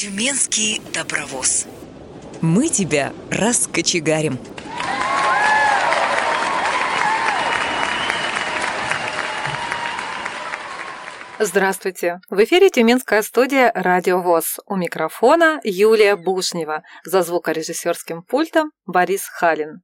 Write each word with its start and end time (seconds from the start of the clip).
Тюменский 0.00 0.80
добровоз. 0.94 1.66
Мы 2.40 2.68
тебя 2.68 3.12
раскочегарим. 3.32 4.38
Здравствуйте! 11.40 12.20
В 12.30 12.44
эфире 12.44 12.70
Тюменская 12.70 13.22
студия 13.22 13.72
«Радио 13.74 14.20
ВОЗ». 14.22 14.60
У 14.66 14.76
микрофона 14.76 15.60
Юлия 15.64 16.14
Бушнева. 16.14 16.84
За 17.02 17.24
звукорежиссерским 17.24 18.22
пультом 18.22 18.70
Борис 18.86 19.24
Халин. 19.24 19.82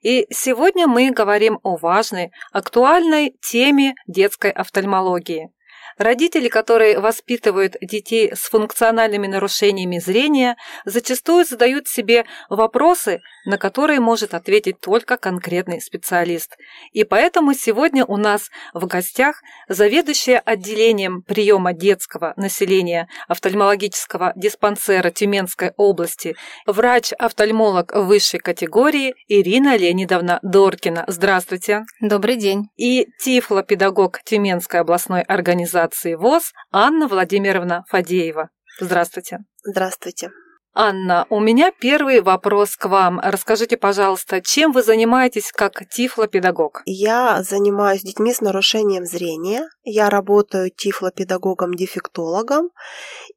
И 0.00 0.26
сегодня 0.30 0.88
мы 0.88 1.12
говорим 1.12 1.60
о 1.62 1.76
важной, 1.76 2.32
актуальной 2.50 3.36
теме 3.40 3.94
детской 4.08 4.50
офтальмологии– 4.50 5.50
Родители, 5.98 6.48
которые 6.48 6.98
воспитывают 6.98 7.76
детей 7.80 8.32
с 8.34 8.48
функциональными 8.48 9.26
нарушениями 9.26 9.98
зрения, 9.98 10.56
зачастую 10.84 11.44
задают 11.44 11.88
себе 11.88 12.24
вопросы, 12.48 13.20
на 13.44 13.58
которые 13.58 14.00
может 14.00 14.34
ответить 14.34 14.80
только 14.80 15.16
конкретный 15.16 15.80
специалист. 15.80 16.56
И 16.92 17.04
поэтому 17.04 17.54
сегодня 17.54 18.04
у 18.04 18.16
нас 18.16 18.50
в 18.72 18.86
гостях 18.86 19.42
заведующая 19.68 20.38
отделением 20.38 21.22
приема 21.22 21.72
детского 21.72 22.32
населения 22.36 23.08
офтальмологического 23.28 24.32
диспансера 24.36 25.10
Тюменской 25.10 25.72
области, 25.76 26.36
врач-офтальмолог 26.66 27.92
высшей 27.94 28.40
категории 28.40 29.14
Ирина 29.28 29.76
Леонидовна 29.76 30.38
Доркина. 30.42 31.04
Здравствуйте. 31.06 31.84
Добрый 32.00 32.36
день. 32.36 32.68
И 32.76 33.08
тифлопедагог 33.20 34.20
Тюменской 34.24 34.80
областной 34.80 35.22
организации 35.22 35.81
организации 35.82 36.14
ВОЗ 36.14 36.52
Анна 36.70 37.08
Владимировна 37.08 37.84
Фадеева. 37.88 38.50
Здравствуйте. 38.80 39.38
Здравствуйте. 39.64 40.30
Анна, 40.74 41.26
у 41.28 41.38
меня 41.38 41.70
первый 41.70 42.22
вопрос 42.22 42.76
к 42.76 42.88
вам. 42.88 43.20
Расскажите, 43.22 43.76
пожалуйста, 43.76 44.40
чем 44.40 44.72
вы 44.72 44.82
занимаетесь 44.82 45.52
как 45.52 45.86
тифлопедагог? 45.86 46.80
Я 46.86 47.42
занимаюсь 47.42 48.00
детьми 48.00 48.32
с 48.32 48.40
нарушением 48.40 49.04
зрения. 49.04 49.68
Я 49.84 50.08
работаю 50.08 50.70
тифлопедагогом-дефектологом 50.70 52.70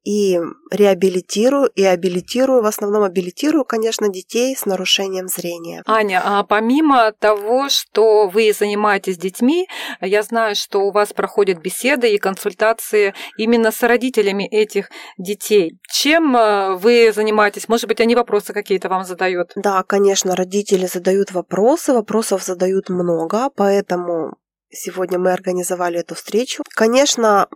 и 0.05 0.39
реабилитирую, 0.71 1.67
и 1.75 1.83
абилитирую, 1.83 2.63
в 2.63 2.67
основном 2.67 3.03
абилитирую, 3.03 3.65
конечно, 3.65 4.07
детей 4.07 4.55
с 4.55 4.65
нарушением 4.65 5.27
зрения. 5.27 5.83
Аня, 5.87 6.21
а 6.23 6.43
помимо 6.43 7.11
того, 7.11 7.67
что 7.67 8.29
вы 8.29 8.53
занимаетесь 8.57 9.17
детьми, 9.17 9.67
я 9.99 10.23
знаю, 10.23 10.55
что 10.55 10.79
у 10.79 10.91
вас 10.91 11.11
проходят 11.11 11.59
беседы 11.59 12.13
и 12.13 12.17
консультации 12.17 13.13
именно 13.37 13.71
с 13.71 13.83
родителями 13.83 14.47
этих 14.47 14.89
детей. 15.17 15.73
Чем 15.91 16.37
э, 16.37 16.75
вы 16.75 17.11
занимаетесь? 17.11 17.24
Может 17.67 17.87
быть, 17.87 18.01
они 18.01 18.15
вопросы 18.15 18.53
какие-то 18.53 18.89
вам 18.89 19.05
задают? 19.05 19.51
Да, 19.55 19.83
конечно, 19.83 20.35
родители 20.35 20.85
задают 20.85 21.31
вопросы, 21.31 21.93
вопросов 21.93 22.43
задают 22.43 22.89
много, 22.89 23.49
поэтому 23.55 24.37
Сегодня 24.75 25.17
мы 25.19 25.31
организовали 25.31 25.99
эту 25.99 26.15
встречу. 26.15 26.63
Конечно, 26.75 27.47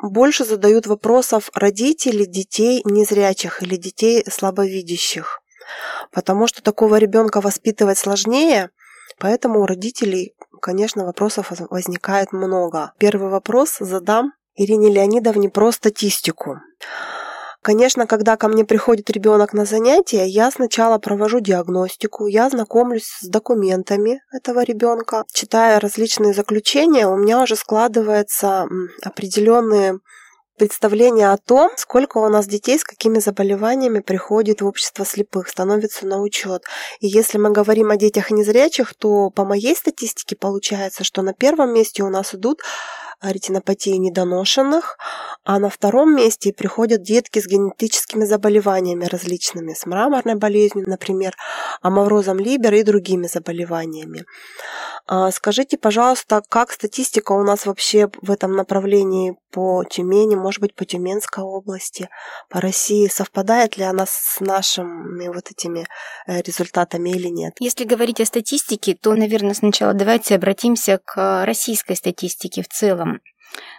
больше 0.00 0.44
задают 0.44 0.86
вопросов 0.86 1.50
родители 1.54 2.24
детей 2.24 2.82
незрячих 2.84 3.62
или 3.62 3.76
детей 3.76 4.24
слабовидящих, 4.28 5.42
потому 6.10 6.46
что 6.46 6.62
такого 6.62 6.96
ребенка 6.96 7.40
воспитывать 7.40 7.98
сложнее, 7.98 8.70
поэтому 9.18 9.60
у 9.60 9.66
родителей, 9.66 10.34
конечно, 10.60 11.04
вопросов 11.04 11.52
возникает 11.70 12.32
много. 12.32 12.92
Первый 12.98 13.28
вопрос 13.28 13.76
задам 13.78 14.32
Ирине 14.54 14.90
Леонидовне 14.90 15.50
про 15.50 15.72
статистику. 15.72 16.60
Конечно, 17.62 18.08
когда 18.08 18.36
ко 18.36 18.48
мне 18.48 18.64
приходит 18.64 19.08
ребенок 19.08 19.52
на 19.52 19.64
занятия, 19.64 20.26
я 20.26 20.50
сначала 20.50 20.98
провожу 20.98 21.38
диагностику, 21.38 22.26
я 22.26 22.50
знакомлюсь 22.50 23.06
с 23.20 23.28
документами 23.28 24.20
этого 24.32 24.64
ребенка, 24.64 25.24
читая 25.32 25.78
различные 25.78 26.34
заключения, 26.34 27.06
у 27.06 27.16
меня 27.16 27.40
уже 27.40 27.54
складывается 27.54 28.66
определенные 29.04 30.00
представление 30.58 31.30
о 31.30 31.38
том, 31.38 31.70
сколько 31.76 32.18
у 32.18 32.28
нас 32.28 32.48
детей 32.48 32.80
с 32.80 32.84
какими 32.84 33.20
заболеваниями 33.20 34.00
приходит 34.00 34.60
в 34.60 34.66
общество 34.66 35.04
слепых, 35.04 35.48
становится 35.48 36.04
на 36.04 36.20
учет. 36.20 36.64
И 36.98 37.06
если 37.06 37.38
мы 37.38 37.52
говорим 37.52 37.90
о 37.90 37.96
детях 37.96 38.32
незрячих, 38.32 38.92
то 38.94 39.30
по 39.30 39.44
моей 39.44 39.76
статистике 39.76 40.34
получается, 40.34 41.04
что 41.04 41.22
на 41.22 41.32
первом 41.32 41.72
месте 41.72 42.02
у 42.02 42.10
нас 42.10 42.34
идут 42.34 42.60
ретинопатии 43.22 43.96
недоношенных, 43.96 44.98
а 45.44 45.58
на 45.58 45.70
втором 45.70 46.14
месте 46.14 46.52
приходят 46.52 47.02
детки 47.02 47.40
с 47.40 47.46
генетическими 47.46 48.24
заболеваниями 48.24 49.06
различными, 49.06 49.74
с 49.74 49.86
мраморной 49.86 50.36
болезнью, 50.36 50.88
например, 50.88 51.34
амаврозом 51.80 52.38
Либера 52.38 52.78
и 52.78 52.82
другими 52.82 53.26
заболеваниями. 53.26 54.24
А 55.06 55.30
скажите, 55.32 55.78
пожалуйста, 55.78 56.42
как 56.48 56.70
статистика 56.72 57.32
у 57.32 57.42
нас 57.42 57.66
вообще 57.66 58.08
в 58.20 58.30
этом 58.30 58.52
направлении 58.52 59.36
по 59.50 59.84
Тюмени, 59.84 60.36
может 60.36 60.60
быть, 60.60 60.74
по 60.74 60.84
Тюменской 60.84 61.44
области, 61.44 62.08
по 62.48 62.60
России? 62.60 63.08
Совпадает 63.08 63.76
ли 63.76 63.84
она 63.84 64.06
с 64.06 64.38
нашими 64.40 65.28
вот 65.28 65.50
этими 65.50 65.86
э, 66.26 66.40
результатами 66.42 67.10
или 67.10 67.28
нет? 67.28 67.54
Если 67.58 67.84
говорить 67.84 68.20
о 68.20 68.24
статистике, 68.24 68.94
то, 68.94 69.14
наверное, 69.14 69.54
сначала 69.54 69.92
давайте 69.92 70.36
обратимся 70.36 71.00
к 71.04 71.44
российской 71.44 71.96
статистике 71.96 72.62
в 72.62 72.68
целом. 72.68 73.11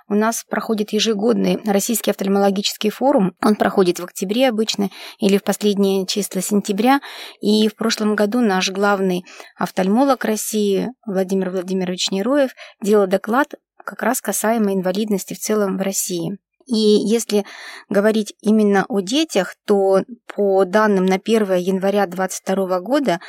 У 0.09 0.15
нас 0.15 0.43
проходит 0.47 0.91
ежегодный 0.91 1.59
Российский 1.65 2.11
офтальмологический 2.11 2.89
форум. 2.89 3.35
Он 3.41 3.55
проходит 3.55 3.99
в 3.99 4.03
октябре 4.03 4.49
обычно 4.49 4.89
или 5.19 5.37
в 5.37 5.43
последние 5.43 6.05
числа 6.05 6.41
сентября. 6.41 6.99
И 7.41 7.67
в 7.67 7.75
прошлом 7.75 8.15
году 8.15 8.41
наш 8.41 8.69
главный 8.69 9.23
офтальмолог 9.57 10.25
России 10.25 10.89
Владимир 11.05 11.49
Владимирович 11.49 12.11
Нероев 12.11 12.51
делал 12.81 13.07
доклад 13.07 13.53
как 13.83 14.03
раз 14.03 14.21
касаемо 14.21 14.73
инвалидности 14.73 15.33
в 15.33 15.39
целом 15.39 15.77
в 15.77 15.81
России. 15.81 16.37
И 16.65 16.75
если 16.75 17.45
говорить 17.89 18.33
именно 18.41 18.85
о 18.87 19.01
детях, 19.01 19.55
то 19.65 20.03
по 20.33 20.63
данным 20.65 21.05
на 21.05 21.15
1 21.15 21.55
января 21.55 22.05
2022 22.07 22.79
года 22.79 23.19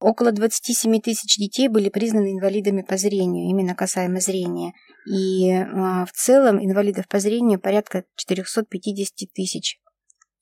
около 0.00 0.32
27 0.32 1.00
тысяч 1.00 1.36
детей 1.36 1.68
были 1.68 1.88
признаны 1.88 2.32
инвалидами 2.32 2.82
по 2.82 2.96
зрению, 2.96 3.48
именно 3.48 3.74
касаемо 3.74 4.20
зрения. 4.20 4.72
И 5.06 5.50
а, 5.50 6.06
в 6.06 6.12
целом 6.12 6.64
инвалидов 6.64 7.08
по 7.08 7.18
зрению 7.18 7.60
порядка 7.60 8.04
450 8.16 9.32
тысяч 9.32 9.78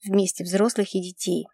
вместе 0.03 0.43
взрослых 0.43 0.95
и 0.95 1.01
детей. 1.01 1.45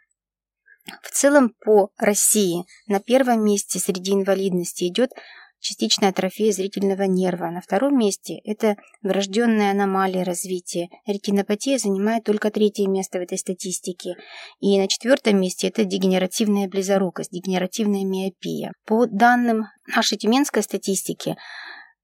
В 1.04 1.12
целом 1.12 1.54
по 1.64 1.92
России 1.98 2.66
на 2.88 3.00
первом 3.00 3.44
месте 3.44 3.80
среди 3.80 4.14
инвалидности 4.14 4.86
идет 4.88 5.12
частичная 5.60 6.10
атрофия 6.10 6.52
зрительного 6.52 7.04
нерва. 7.04 7.50
На 7.50 7.62
втором 7.62 7.98
месте 7.98 8.40
это 8.44 8.76
врожденная 9.02 9.72
аномалия 9.72 10.24
развития. 10.24 10.90
Ретинопатия 11.06 11.78
занимает 11.78 12.24
только 12.24 12.52
третье 12.52 12.88
место 12.88 13.20
в 13.20 13.22
этой 13.22 13.38
статистике. 13.38 14.16
И 14.60 14.80
на 14.80 14.88
четвертом 14.88 15.40
месте 15.40 15.68
это 15.68 15.86
дегенеративная 15.86 16.68
близорукость, 16.68 17.32
дегенеративная 17.32 18.04
миопия. 18.04 18.72
По 18.86 19.06
данным 19.06 19.66
нашей 19.88 20.18
тюменской 20.18 20.64
статистики, 20.64 21.36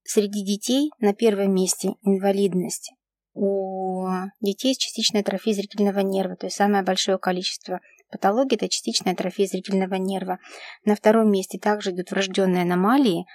среди 0.04 0.44
детей 0.44 0.90
на 1.00 1.14
первом 1.14 1.54
месте 1.54 1.94
инвалидность 2.02 2.92
у 3.36 4.08
детей 4.40 4.74
с 4.74 4.78
частичной 4.78 5.20
атрофией 5.20 5.54
зрительного 5.54 6.00
нерва, 6.00 6.36
то 6.36 6.46
есть 6.46 6.56
самое 6.56 6.82
большое 6.82 7.18
количество 7.18 7.80
патологий– 8.16 8.56
это 8.56 8.68
частичная 8.68 9.12
атрофия 9.12 9.46
зрительного 9.46 9.94
нерва. 9.94 10.38
На 10.84 10.96
втором 10.96 11.30
месте 11.30 11.58
также 11.58 11.90
идут 11.90 12.10
врожденные 12.10 12.62
аномалии. 12.62 13.26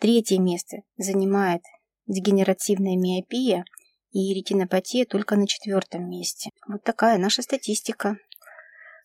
Третье 0.00 0.38
место 0.38 0.78
занимает 0.96 1.62
дегенеративная 2.06 2.96
миопия 2.96 3.64
и 4.12 4.34
ретинопатия 4.34 5.04
только 5.04 5.36
на 5.36 5.46
четвертом 5.46 6.08
месте. 6.08 6.50
Вот 6.68 6.82
такая 6.82 7.18
наша 7.18 7.42
статистика. 7.42 8.16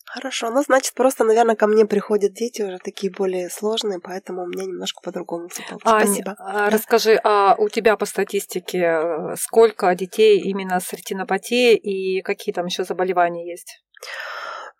Хорошо, 0.06 0.50
ну 0.50 0.64
значит 0.64 0.96
просто, 0.96 1.24
наверное, 1.24 1.56
ко 1.56 1.68
мне 1.68 1.86
приходят 1.86 2.34
дети 2.34 2.64
уже 2.64 2.80
такие 2.80 3.12
более 3.12 3.48
сложные, 3.50 4.00
поэтому 4.00 4.44
у 4.44 4.48
меня 4.48 4.64
немножко 4.64 5.02
по-другому 5.04 5.50
все 5.50 5.62
получилось. 5.62 6.04
Спасибо. 6.04 6.36
А, 6.40 6.70
расскажи, 6.72 7.20
а 7.24 7.56
у 7.60 7.70
тебя 7.70 7.96
по 7.96 8.06
статистике 8.06 8.80
э, 8.80 9.36
сколько 9.36 9.94
детей 9.94 10.40
именно 10.40 10.80
с 10.80 10.92
ретинопатией 10.94 11.76
и 11.76 12.24
какие 12.24 12.56
там 12.56 12.66
еще 12.66 12.86
заболевания 12.86 13.48
есть? 13.48 13.84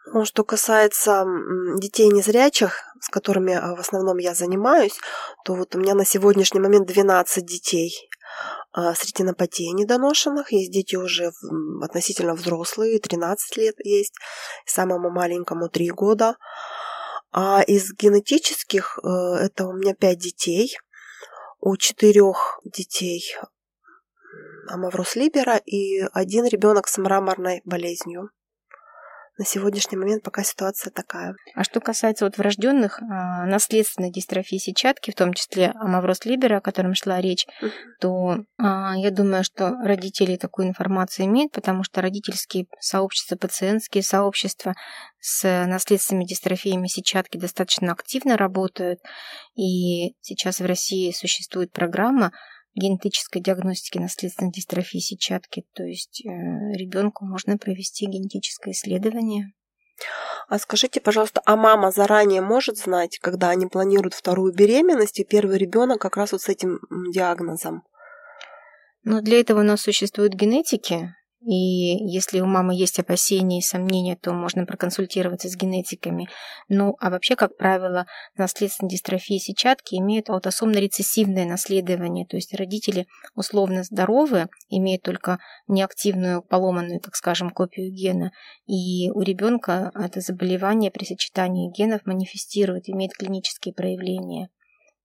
Ну, 0.06 0.26
что 0.26 0.44
касается 0.44 1.26
детей 1.78 2.08
незрячих, 2.08 2.84
с 3.00 3.10
которыми 3.10 3.54
а, 3.54 3.76
в 3.76 3.80
основном 3.80 4.18
я 4.18 4.34
занимаюсь, 4.34 4.98
то 5.46 5.54
вот 5.54 5.76
у 5.76 5.80
меня 5.80 5.94
на 5.94 6.06
сегодняшний 6.06 6.60
момент 6.60 6.88
12 6.88 7.46
детей 7.46 8.10
а, 8.72 8.96
с 8.96 9.04
ретинопатией 9.06 9.74
недоношенных. 9.74 10.52
Есть 10.52 10.72
дети 10.72 10.96
уже 10.96 11.32
относительно 11.82 12.34
взрослые, 12.34 13.00
13 13.00 13.58
лет 13.58 13.76
есть, 13.84 14.16
самому 14.66 15.10
маленькому 15.10 15.70
3 15.70 15.90
года. 15.92 16.38
А 17.32 17.62
из 17.62 17.94
генетических 17.94 18.98
э, 19.04 19.08
это 19.08 19.68
у 19.68 19.74
меня 19.74 19.94
5 19.94 20.18
детей. 20.18 20.76
У 21.60 21.78
четырех 21.78 22.60
детей 22.64 23.36
амаврус 24.68 25.16
либера 25.16 25.58
и 25.58 26.00
один 26.14 26.46
ребенок 26.46 26.88
с 26.88 26.98
мраморной 26.98 27.62
болезнью. 27.66 28.32
На 29.40 29.46
сегодняшний 29.46 29.98
момент 29.98 30.22
пока 30.22 30.44
ситуация 30.44 30.92
такая. 30.92 31.34
А 31.56 31.64
что 31.64 31.80
касается 31.80 32.26
вот 32.26 32.38
врожденных 32.38 33.02
а, 33.02 33.46
наследственной 33.46 34.12
дистрофии 34.12 34.58
сетчатки, 34.58 35.12
в 35.12 35.16
том 35.16 35.34
числе 35.34 35.72
амавроз 35.76 36.26
либера, 36.26 36.58
о 36.58 36.62
котором 36.62 36.94
шла 36.94 37.22
речь, 37.22 37.48
uh-huh. 37.64 37.72
то 38.02 38.36
а, 38.58 38.98
я 38.98 39.12
думаю, 39.12 39.46
что 39.46 39.78
родители 39.82 40.36
такую 40.36 40.68
информацию 40.68 41.26
имеют, 41.28 41.54
потому 41.54 41.84
что 41.84 42.02
родительские 42.02 42.68
сообщества, 42.82 43.38
пациентские 43.38 44.04
сообщества 44.04 44.76
с 45.22 45.66
наследственными 45.66 46.26
дистрофиями 46.26 46.88
сетчатки 46.88 47.38
достаточно 47.38 47.94
активно 47.94 48.36
работают. 48.36 49.00
И 49.56 50.16
сейчас 50.20 50.60
в 50.60 50.66
России 50.66 51.12
существует 51.12 51.72
программа 51.72 52.34
генетической 52.80 53.42
диагностики 53.42 53.98
наследственной 53.98 54.52
дистрофии 54.52 55.00
сетчатки. 55.00 55.66
То 55.74 55.84
есть 55.84 56.26
э, 56.26 56.30
ребенку 56.30 57.26
можно 57.26 57.58
провести 57.58 58.06
генетическое 58.06 58.72
исследование. 58.72 59.52
А 60.48 60.58
скажите, 60.58 61.02
пожалуйста, 61.02 61.42
а 61.46 61.56
мама 61.56 61.92
заранее 61.92 62.42
может 62.42 62.78
знать, 62.78 63.20
когда 63.20 63.50
они 63.50 63.68
планируют 63.68 64.14
вторую 64.14 64.54
беременность, 64.54 65.20
и 65.20 65.26
первый 65.26 65.58
ребенок 65.58 66.02
как 66.02 66.18
раз 66.18 66.32
вот 66.32 66.42
с 66.42 66.50
этим 66.50 66.80
диагнозом? 67.14 67.84
Ну, 69.04 69.22
для 69.22 69.40
этого 69.40 69.60
у 69.60 69.64
нас 69.64 69.82
существуют 69.82 70.34
генетики, 70.34 71.14
и 71.42 71.54
если 71.54 72.42
у 72.42 72.46
мамы 72.46 72.76
есть 72.76 73.00
опасения 73.00 73.60
и 73.60 73.64
сомнения, 73.64 74.18
то 74.18 74.34
можно 74.34 74.66
проконсультироваться 74.66 75.48
с 75.48 75.56
генетиками. 75.56 76.28
Ну, 76.68 76.98
а 77.00 77.10
вообще, 77.10 77.36
как 77.36 77.56
правило, 77.56 78.08
наследственные 78.36 78.92
дистрофии 78.92 79.38
сетчатки 79.38 79.96
имеют 79.96 80.30
аутосомно-рецессивное 80.30 81.46
наследование, 81.46 82.26
то 82.26 82.36
есть 82.36 82.54
родители 82.54 83.08
условно 83.36 83.84
здоровы, 83.84 84.50
имеют 84.70 85.04
только 85.04 85.40
неактивную 85.68 86.42
поломанную, 86.42 87.00
так 87.00 87.16
скажем, 87.16 87.52
копию 87.52 87.92
гена, 87.92 88.32
и 88.68 89.10
у 89.12 89.22
ребенка 89.22 89.92
это 89.96 90.20
заболевание 90.20 90.92
при 90.92 91.06
сочетании 91.06 91.72
генов 91.72 92.06
манифестирует, 92.06 92.90
имеет 92.90 93.14
клинические 93.14 93.74
проявления. 93.74 94.50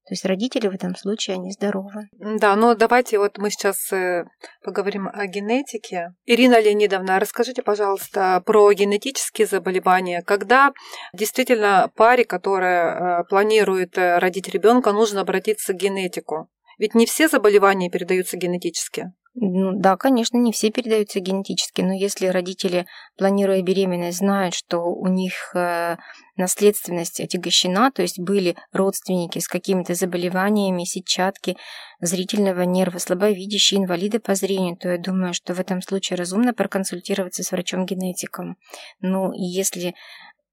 То 0.06 0.12
есть 0.12 0.24
родители 0.26 0.68
в 0.68 0.74
этом 0.74 0.94
случае, 0.96 1.34
они 1.36 1.50
здоровы. 1.52 2.08
Да, 2.12 2.56
но 2.56 2.74
давайте 2.74 3.18
вот 3.18 3.38
мы 3.38 3.50
сейчас 3.50 3.90
э, 3.90 4.26
поговорим 4.62 5.08
о 5.08 5.26
генетике. 5.26 6.14
Ирина 6.26 6.60
Леонидовна, 6.60 7.18
расскажите, 7.18 7.62
пожалуйста, 7.62 8.42
про 8.44 8.70
генетические 8.72 9.46
заболевания. 9.46 10.22
Когда 10.22 10.72
действительно 11.14 11.90
паре, 11.96 12.24
которая 12.26 13.20
э, 13.20 13.24
планирует 13.24 13.96
э, 13.96 14.18
родить 14.18 14.48
ребенка, 14.48 14.92
нужно 14.92 15.22
обратиться 15.22 15.72
к 15.72 15.76
генетику? 15.76 16.48
Ведь 16.78 16.94
не 16.94 17.06
все 17.06 17.28
заболевания 17.28 17.88
передаются 17.88 18.36
генетически. 18.36 19.12
Ну, 19.36 19.72
да, 19.74 19.96
конечно, 19.96 20.36
не 20.36 20.52
все 20.52 20.70
передаются 20.70 21.18
генетически, 21.18 21.80
но 21.80 21.92
если 21.92 22.26
родители, 22.28 22.86
планируя 23.18 23.62
беременность, 23.62 24.18
знают, 24.18 24.54
что 24.54 24.78
у 24.84 25.08
них 25.08 25.50
э, 25.56 25.96
наследственность 26.36 27.20
отягощена, 27.20 27.90
то 27.90 28.02
есть 28.02 28.20
были 28.20 28.56
родственники 28.72 29.40
с 29.40 29.48
какими-то 29.48 29.94
заболеваниями, 29.94 30.84
сетчатки, 30.84 31.56
зрительного 32.00 32.62
нерва, 32.62 32.98
слабовидящие, 32.98 33.80
инвалиды 33.80 34.20
по 34.20 34.36
зрению, 34.36 34.76
то 34.76 34.88
я 34.88 34.98
думаю, 34.98 35.34
что 35.34 35.52
в 35.52 35.58
этом 35.58 35.82
случае 35.82 36.16
разумно 36.16 36.54
проконсультироваться 36.54 37.42
с 37.42 37.50
врачом-генетиком. 37.50 38.56
Ну, 39.00 39.32
если 39.32 39.96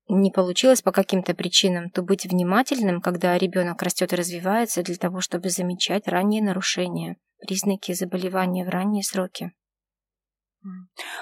не 0.08 0.32
получилось 0.32 0.82
по 0.82 0.92
каким-то 0.92 1.36
причинам, 1.36 1.92
то 1.92 2.02
быть 2.02 2.26
внимательным, 2.26 3.00
когда 3.00 3.38
ребенок 3.38 3.84
растет 3.84 4.12
и 4.12 4.16
развивается, 4.16 4.82
для 4.82 4.96
того, 4.96 5.22
чтобы 5.22 5.50
замечать 5.50 6.08
ранние 6.08 6.42
нарушения, 6.42 7.18
признаки 7.42 7.94
заболевания 7.94 8.66
в 8.66 8.70
ранние 8.70 9.04
сроки. 9.04 9.52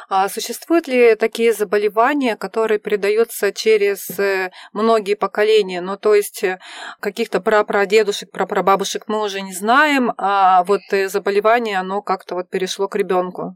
А 0.10 0.28
существуют 0.28 0.88
ли 0.88 1.16
такие 1.16 1.54
заболевания, 1.54 2.36
которые 2.36 2.78
передаются 2.78 3.54
через 3.54 4.20
э, 4.20 4.52
многие 4.74 5.16
поколения? 5.16 5.80
Ну, 5.80 5.98
то 5.98 6.14
есть 6.14 6.44
э, 6.44 6.60
каких-то 7.00 7.40
прапрадедушек, 7.40 8.32
прапрабабушек 8.32 9.06
мы 9.08 9.24
уже 9.24 9.40
не 9.42 9.54
знаем, 9.54 10.12
а 10.18 10.64
вот 10.66 10.82
э, 10.92 11.08
заболевание, 11.08 11.80
оно 11.80 12.02
как-то 12.02 12.36
вот 12.36 12.50
перешло 12.50 12.90
к 12.90 12.96
ребенку. 12.98 13.56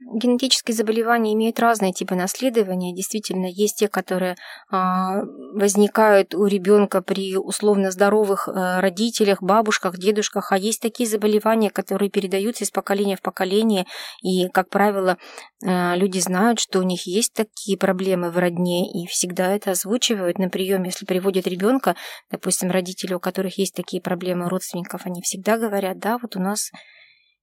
Генетические 0.00 0.76
заболевания 0.76 1.34
имеют 1.34 1.58
разные 1.58 1.92
типы 1.92 2.14
наследования. 2.14 2.94
Действительно, 2.94 3.46
есть 3.46 3.78
те, 3.78 3.88
которые 3.88 4.36
а, 4.70 5.22
возникают 5.54 6.36
у 6.36 6.46
ребенка 6.46 7.02
при 7.02 7.36
условно 7.36 7.90
здоровых 7.90 8.48
а, 8.48 8.80
родителях, 8.80 9.42
бабушках, 9.42 9.98
дедушках, 9.98 10.52
а 10.52 10.56
есть 10.56 10.80
такие 10.80 11.08
заболевания, 11.08 11.70
которые 11.70 12.10
передаются 12.10 12.62
из 12.62 12.70
поколения 12.70 13.16
в 13.16 13.22
поколение. 13.22 13.86
И, 14.22 14.46
как 14.48 14.70
правило, 14.70 15.18
а, 15.66 15.96
люди 15.96 16.20
знают, 16.20 16.60
что 16.60 16.78
у 16.78 16.84
них 16.84 17.08
есть 17.08 17.34
такие 17.34 17.76
проблемы 17.76 18.30
в 18.30 18.38
родне, 18.38 18.88
и 18.92 19.08
всегда 19.08 19.52
это 19.52 19.72
озвучивают 19.72 20.38
на 20.38 20.48
приеме. 20.48 20.90
Если 20.90 21.06
приводят 21.06 21.48
ребенка, 21.48 21.96
допустим, 22.30 22.70
родители, 22.70 23.14
у 23.14 23.20
которых 23.20 23.58
есть 23.58 23.74
такие 23.74 24.00
проблемы 24.00 24.48
родственников, 24.48 25.06
они 25.06 25.22
всегда 25.22 25.58
говорят, 25.58 25.98
да, 25.98 26.18
вот 26.22 26.36
у 26.36 26.40
нас 26.40 26.70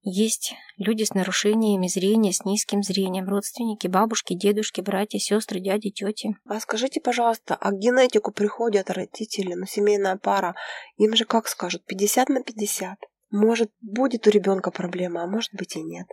есть 0.08 0.54
люди 0.78 1.04
с 1.04 1.16
нарушениями 1.16 1.88
зрения, 1.88 2.32
с 2.32 2.46
низким 2.46 2.84
зрением, 2.84 3.28
родственники, 3.28 3.88
бабушки, 3.88 4.36
дедушки, 4.36 4.82
братья, 4.82 5.18
сестры, 5.18 5.60
дяди, 5.60 5.90
тети. 5.90 6.36
А 6.48 6.60
скажите, 6.60 7.02
пожалуйста, 7.02 7.56
а 7.56 7.72
к 7.72 7.80
генетику 7.80 8.32
приходят 8.32 8.92
родители, 8.92 9.56
ну, 9.56 9.66
семейная 9.66 10.18
пара, 10.18 10.56
им 10.98 11.16
же 11.16 11.26
как 11.26 11.48
скажут, 11.48 11.86
50 11.86 12.30
на 12.30 12.44
50? 12.44 13.00
Может, 13.32 13.72
будет 13.82 14.28
у 14.28 14.30
ребенка 14.30 14.70
проблема, 14.70 15.24
а 15.24 15.28
может 15.28 15.54
быть 15.54 15.76
и 15.76 15.82
нет. 15.82 16.08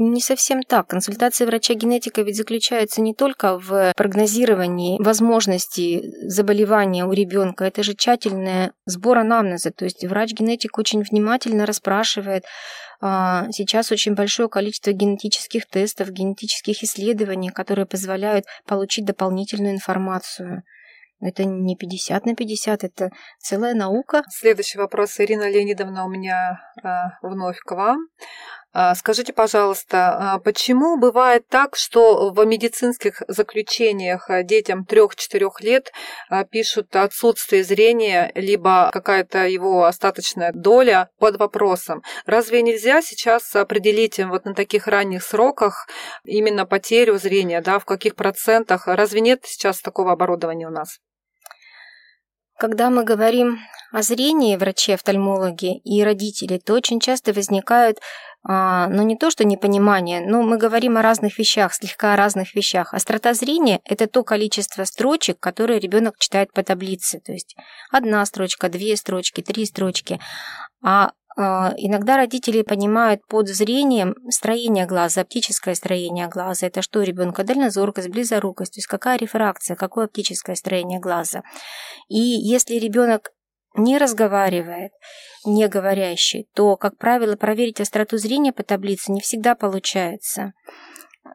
Не 0.00 0.20
совсем 0.20 0.62
так. 0.62 0.86
Консультация 0.86 1.44
врача-генетика 1.44 2.22
ведь 2.22 2.36
заключается 2.36 3.00
не 3.00 3.14
только 3.14 3.58
в 3.58 3.92
прогнозировании 3.96 5.02
возможностей 5.02 6.04
заболевания 6.28 7.04
у 7.04 7.12
ребенка, 7.12 7.64
это 7.64 7.82
же 7.82 7.94
тщательный 7.94 8.70
сбор 8.86 9.18
анамнеза. 9.18 9.72
То 9.72 9.86
есть 9.86 10.04
врач-генетик 10.04 10.78
очень 10.78 11.02
внимательно 11.02 11.66
расспрашивает. 11.66 12.44
А, 13.00 13.46
сейчас 13.52 13.92
очень 13.92 14.14
большое 14.14 14.48
количество 14.48 14.92
генетических 14.92 15.66
тестов, 15.66 16.10
генетических 16.10 16.82
исследований, 16.82 17.50
которые 17.50 17.86
позволяют 17.86 18.46
получить 18.66 19.04
дополнительную 19.04 19.74
информацию. 19.74 20.64
Это 21.20 21.44
не 21.44 21.76
50 21.76 22.26
на 22.26 22.34
50, 22.36 22.84
это 22.84 23.10
целая 23.40 23.74
наука. 23.74 24.22
Следующий 24.30 24.78
вопрос, 24.78 25.18
Ирина 25.18 25.50
Леонидовна, 25.50 26.04
у 26.04 26.08
меня 26.08 26.60
а, 26.82 27.18
вновь 27.22 27.58
к 27.58 27.72
вам. 27.72 28.08
А, 28.80 28.94
скажите, 28.94 29.32
пожалуйста, 29.32 30.34
а 30.34 30.38
почему 30.38 30.98
бывает 30.98 31.48
так, 31.48 31.74
что 31.74 32.30
в 32.30 32.44
медицинских 32.44 33.24
заключениях 33.26 34.30
детям 34.44 34.86
3-4 34.88 35.50
лет 35.58 35.92
пишут 36.52 36.94
отсутствие 36.94 37.64
зрения, 37.64 38.30
либо 38.36 38.90
какая-то 38.92 39.48
его 39.48 39.84
остаточная 39.84 40.52
доля 40.52 41.10
под 41.18 41.40
вопросом? 41.40 42.04
Разве 42.24 42.62
нельзя 42.62 43.02
сейчас 43.02 43.56
определить 43.56 44.20
вот 44.20 44.44
на 44.44 44.54
таких 44.54 44.86
ранних 44.86 45.24
сроках 45.24 45.88
именно 46.22 46.64
потерю 46.64 47.18
зрения, 47.18 47.60
да, 47.60 47.80
в 47.80 47.84
каких 47.84 48.14
процентах? 48.14 48.86
Разве 48.86 49.20
нет 49.20 49.40
сейчас 49.42 49.80
такого 49.80 50.12
оборудования 50.12 50.68
у 50.68 50.70
нас? 50.70 51.00
Когда 52.58 52.90
мы 52.90 53.04
говорим 53.04 53.60
о 53.92 54.02
зрении 54.02 54.56
врачи-офтальмологи 54.56 55.78
и 55.78 56.02
родители, 56.02 56.58
то 56.58 56.74
очень 56.74 56.98
часто 56.98 57.32
возникают 57.32 57.98
а, 58.44 58.88
ну 58.88 59.02
не 59.02 59.16
то, 59.16 59.30
что 59.30 59.44
непонимание, 59.44 60.20
но 60.20 60.42
мы 60.42 60.58
говорим 60.58 60.96
о 60.96 61.02
разных 61.02 61.38
вещах, 61.38 61.74
слегка 61.74 62.14
о 62.14 62.16
разных 62.16 62.54
вещах. 62.54 62.94
Острота 62.94 63.34
зрения– 63.34 63.80
это 63.84 64.06
то 64.06 64.24
количество 64.24 64.84
строчек, 64.84 65.38
которые 65.38 65.80
ребенок 65.80 66.18
читает 66.18 66.52
по 66.52 66.62
таблице. 66.62 67.20
То 67.20 67.32
есть 67.32 67.56
одна 67.90 68.24
строчка, 68.26 68.68
две 68.68 68.96
строчки, 68.96 69.40
три 69.40 69.64
строчки. 69.64 70.20
А, 70.82 71.12
иногда 71.36 72.16
родители 72.16 72.62
понимают 72.62 73.20
под 73.28 73.48
зрением 73.48 74.16
строение 74.30 74.86
глаза, 74.86 75.20
оптическое 75.20 75.74
строение 75.74 76.28
глаза. 76.28 76.66
Это 76.66 76.82
что 76.82 77.00
у 77.00 77.02
ребенка? 77.02 77.44
Дальнозоркость, 77.44 78.08
близорукость, 78.08 78.74
то 78.74 78.78
есть 78.78 78.88
какая 78.88 79.18
рефракция, 79.18 79.76
какое 79.76 80.06
оптическое 80.06 80.56
строение 80.56 80.98
глаза. 80.98 81.42
И 82.08 82.18
если 82.18 82.74
ребенок 82.74 83.30
не 83.76 83.98
разговаривает, 83.98 84.92
не 85.44 85.68
говорящий, 85.68 86.48
то, 86.54 86.76
как 86.76 86.96
правило, 86.98 87.36
проверить 87.36 87.80
остроту 87.80 88.18
зрения 88.18 88.52
по 88.52 88.62
таблице 88.62 89.12
не 89.12 89.20
всегда 89.20 89.54
получается 89.54 90.52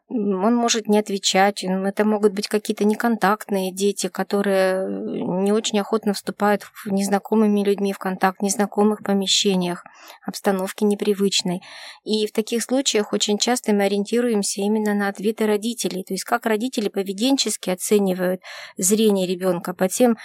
он 0.09 0.55
может 0.55 0.87
не 0.87 0.99
отвечать. 0.99 1.63
Это 1.63 2.05
могут 2.05 2.33
быть 2.33 2.47
какие-то 2.47 2.85
неконтактные 2.85 3.71
дети, 3.71 4.07
которые 4.07 4.87
не 4.87 5.51
очень 5.51 5.79
охотно 5.79 6.13
вступают 6.13 6.63
в 6.63 6.91
незнакомыми 6.91 7.63
людьми 7.63 7.93
в 7.93 7.99
контакт, 7.99 8.39
в 8.39 8.43
незнакомых 8.43 9.03
помещениях, 9.03 9.83
обстановке 10.25 10.85
непривычной. 10.85 11.61
И 12.03 12.27
в 12.27 12.31
таких 12.31 12.63
случаях 12.63 13.13
очень 13.13 13.37
часто 13.37 13.73
мы 13.73 13.83
ориентируемся 13.83 14.61
именно 14.61 14.93
на 14.93 15.07
ответы 15.07 15.45
родителей. 15.45 16.03
То 16.03 16.13
есть 16.13 16.23
как 16.23 16.45
родители 16.45 16.89
поведенчески 16.89 17.69
оценивают 17.69 18.41
зрение 18.77 19.27
ребенка 19.27 19.73
по 19.73 19.87
тем 19.87 20.17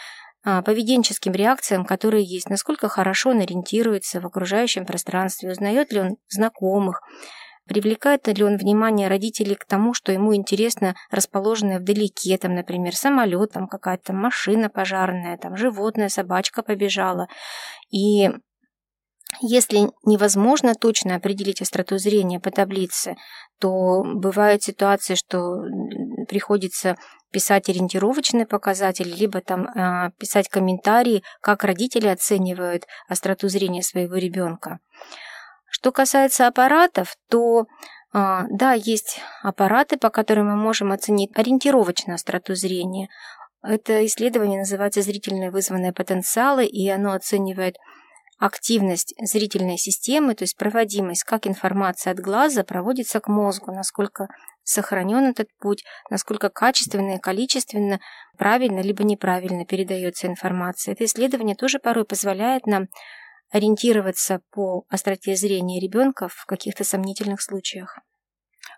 а, 0.45 0.63
поведенческим 0.63 1.33
реакциям, 1.33 1.85
которые 1.85 2.25
есть, 2.25 2.49
насколько 2.49 2.89
хорошо 2.89 3.31
он 3.31 3.41
ориентируется 3.41 4.21
в 4.21 4.27
окружающем 4.27 4.87
пространстве, 4.87 5.51
узнает 5.51 5.93
ли 5.93 6.01
он 6.01 6.17
знакомых, 6.29 7.03
Привлекает 7.69 8.27
ли 8.27 8.43
он 8.43 8.57
внимание 8.57 9.09
родителей 9.09 9.55
к 9.55 9.65
тому, 9.65 9.95
что 9.95 10.11
ему 10.11 10.35
интересно 10.35 10.95
расположенное 11.11 11.79
вдалеке, 11.79 12.37
там, 12.39 12.55
например, 12.55 12.97
самолет, 12.97 13.53
там 13.53 13.69
какая-то 13.69 14.13
машина 14.13 14.71
пожарная, 14.71 15.37
там 15.37 15.57
животное, 15.57 16.09
собачка 16.09 16.63
побежала. 16.63 17.29
И 17.91 18.31
если 19.41 19.91
невозможно 20.05 20.75
точно 20.75 21.17
определить 21.17 21.61
остроту 21.61 21.99
зрения 21.99 22.41
по 22.41 22.51
таблице, 22.51 23.17
то 23.61 24.03
бывают 24.03 24.63
ситуации, 24.63 25.15
что 25.15 25.61
приходится 26.29 26.97
писать 27.31 27.69
ориентировочные 27.69 28.47
показатели, 28.47 29.11
либо 29.11 29.41
там 29.41 29.67
э, 29.67 30.13
писать 30.19 30.49
комментарии, 30.49 31.23
как 31.43 31.65
родители 31.65 32.07
оценивают 32.07 32.87
остроту 33.07 33.49
зрения 33.49 33.83
своего 33.83 34.15
ребенка. 34.17 34.79
Что 35.71 35.93
касается 35.93 36.47
аппаратов, 36.47 37.17
то 37.29 37.67
э, 38.15 38.43
да, 38.51 38.73
есть 38.73 39.21
аппараты, 39.43 39.97
по 39.99 40.11
которым 40.11 40.49
мы 40.49 40.57
можем 40.57 40.93
оценить 40.93 41.31
ориентировочно 41.37 42.15
остроту 42.15 42.55
зрения. 42.55 43.09
Это 43.63 44.05
исследование 44.07 44.61
называется 44.61 45.03
«Зрительные 45.03 45.51
вызванные 45.51 45.93
потенциалы», 45.93 46.65
и 46.65 46.89
оно 46.89 47.13
оценивает 47.13 47.77
активность 48.39 49.15
зрительной 49.21 49.79
системы, 49.79 50.35
то 50.35 50.45
есть 50.45 50.57
проводимость, 50.57 51.25
как 51.25 51.47
информация 51.47 52.13
от 52.13 52.21
глаза 52.21 52.63
проводится 52.63 53.21
к 53.21 53.27
мозгу, 53.27 53.73
насколько 53.73 54.29
сохранен 54.63 55.25
этот 55.25 55.49
путь, 55.59 55.85
насколько 56.09 56.49
качественно 56.49 57.17
и 57.17 57.19
количественно, 57.19 58.01
правильно 58.37 58.81
либо 58.81 59.03
неправильно 59.03 59.65
передается 59.65 60.29
информация. 60.29 60.93
Это 60.93 61.05
исследование 61.05 61.57
тоже 61.57 61.81
порой 61.81 62.05
позволяет 62.05 62.67
нам 62.67 62.87
ориентироваться 63.51 64.41
по 64.51 64.85
остроте 64.89 65.37
зрения 65.37 65.81
ребенка 65.81 66.29
в 66.29 66.45
каких-то 66.47 66.85
сомнительных 66.85 67.41
случаях. 67.43 67.99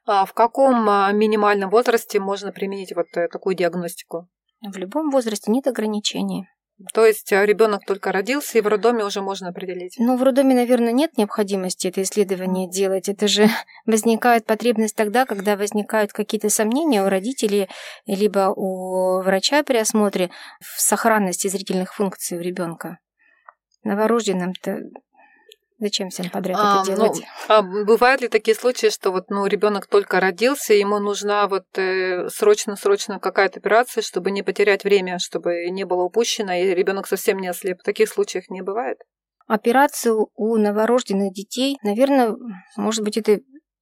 А 0.07 0.25
в 0.25 0.33
каком 0.33 0.89
а, 0.89 1.13
минимальном 1.13 1.71
возрасте 1.71 2.21
можно 2.21 2.53
применить 2.53 2.95
вот 2.95 3.07
э, 3.17 3.29
такую 3.29 3.55
диагностику? 3.55 4.29
В 4.63 4.77
любом 4.77 5.11
возрасте 5.11 5.51
нет 5.51 5.67
ограничений. 5.67 6.47
То 6.95 7.05
есть 7.05 7.31
э, 7.33 7.45
ребенок 7.45 7.85
только 7.87 8.11
родился, 8.11 8.59
и 8.59 8.61
в 8.61 8.67
роддоме 8.67 9.05
уже 9.05 9.21
можно 9.21 9.49
определить? 9.49 9.97
Ну, 9.99 10.17
в 10.17 10.23
роддоме, 10.23 10.55
наверное, 10.55 10.93
нет 10.93 11.19
необходимости 11.19 11.89
это 11.89 12.03
исследование 12.03 12.69
делать. 12.69 13.09
Это 13.09 13.29
же 13.29 13.49
возникает 13.87 14.47
потребность 14.47 14.97
тогда, 14.97 15.27
когда 15.27 15.57
возникают 15.57 16.13
какие-то 16.13 16.49
сомнения 16.49 17.03
у 17.03 17.09
родителей, 17.09 17.69
либо 18.07 18.53
у 18.55 19.21
врача 19.23 19.63
при 19.63 19.77
осмотре 19.77 20.31
в 20.61 20.81
сохранности 20.81 21.49
зрительных 21.49 21.95
функций 21.95 22.39
у 22.39 22.41
ребенка. 22.41 22.99
Новорожденным-то 23.85 24.81
Зачем 25.81 26.11
всем 26.11 26.29
подряд 26.29 26.59
а, 26.61 26.83
это 26.83 26.95
делать? 26.95 27.17
Ну, 27.17 27.25
а 27.49 27.63
бывают 27.63 28.21
ли 28.21 28.29
такие 28.29 28.55
случаи, 28.55 28.91
что 28.91 29.11
вот 29.11 29.31
ну 29.31 29.47
ребенок 29.47 29.87
только 29.87 30.21
родился, 30.21 30.75
ему 30.75 30.99
нужна 30.99 31.49
вот 31.49 31.65
э, 31.77 32.29
срочно-срочно 32.29 33.19
какая-то 33.19 33.61
операция, 33.61 34.03
чтобы 34.03 34.31
не 34.31 34.43
потерять 34.43 34.85
время, 34.85 35.19
чтобы 35.19 35.71
не 35.71 35.85
было 35.85 36.03
упущено, 36.03 36.53
и 36.53 36.75
ребенок 36.75 37.07
совсем 37.07 37.39
не 37.39 37.49
ослеп? 37.49 37.81
В 37.81 37.83
таких 37.83 38.11
случаях 38.11 38.51
не 38.51 38.61
бывает? 38.61 38.99
Операцию 39.47 40.29
у 40.35 40.59
новорожденных 40.59 41.33
детей, 41.33 41.79
наверное, 41.83 42.37
может 42.77 43.03
быть, 43.03 43.17
это 43.17 43.41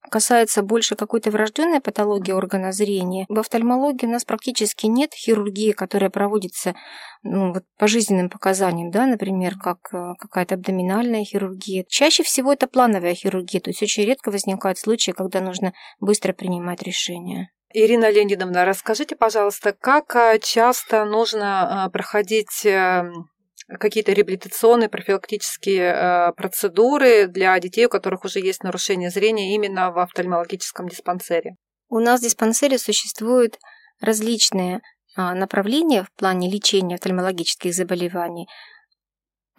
касается 0.09 0.63
больше 0.63 0.95
какой-то 0.95 1.31
врожденной 1.31 1.81
патологии 1.81 2.31
органа 2.31 2.71
зрения, 2.71 3.25
в 3.29 3.39
офтальмологии 3.39 4.05
у 4.05 4.11
нас 4.11 4.25
практически 4.25 4.85
нет 4.85 5.13
хирургии, 5.13 5.71
которая 5.71 6.09
проводится 6.09 6.75
ну, 7.23 7.53
вот 7.53 7.63
по 7.77 7.87
жизненным 7.87 8.29
показаниям, 8.29 8.91
да, 8.91 9.05
например, 9.05 9.55
как 9.61 9.77
э, 9.93 10.13
какая-то 10.19 10.55
абдоминальная 10.55 11.23
хирургия. 11.23 11.85
Чаще 11.87 12.23
всего 12.23 12.53
это 12.53 12.67
плановая 12.67 13.13
хирургия, 13.13 13.61
то 13.61 13.69
есть 13.69 13.83
очень 13.83 14.05
редко 14.05 14.31
возникают 14.31 14.77
случаи, 14.77 15.11
когда 15.11 15.41
нужно 15.41 15.73
быстро 15.99 16.33
принимать 16.33 16.81
решения. 16.81 17.51
Ирина 17.71 18.09
Леонидовна, 18.09 18.65
расскажите, 18.65 19.15
пожалуйста, 19.15 19.73
как 19.73 20.15
э, 20.15 20.39
часто 20.41 21.05
нужно 21.05 21.85
э, 21.87 21.91
проходить 21.91 22.65
эм, 22.65 23.29
какие-то 23.77 24.13
реабилитационные, 24.13 24.89
профилактические 24.89 25.93
э, 25.93 26.33
процедуры 26.33 27.27
для 27.27 27.59
детей, 27.59 27.85
у 27.85 27.89
которых 27.89 28.25
уже 28.25 28.39
есть 28.39 28.63
нарушение 28.63 29.09
зрения 29.09 29.55
именно 29.55 29.91
в 29.91 29.99
офтальмологическом 29.99 30.87
диспансере? 30.87 31.55
У 31.89 31.99
нас 31.99 32.19
в 32.19 32.23
диспансере 32.23 32.77
существуют 32.77 33.57
различные 33.99 34.81
а, 35.15 35.33
направления 35.33 36.03
в 36.03 36.11
плане 36.11 36.49
лечения 36.49 36.95
офтальмологических 36.95 37.73
заболеваний. 37.73 38.47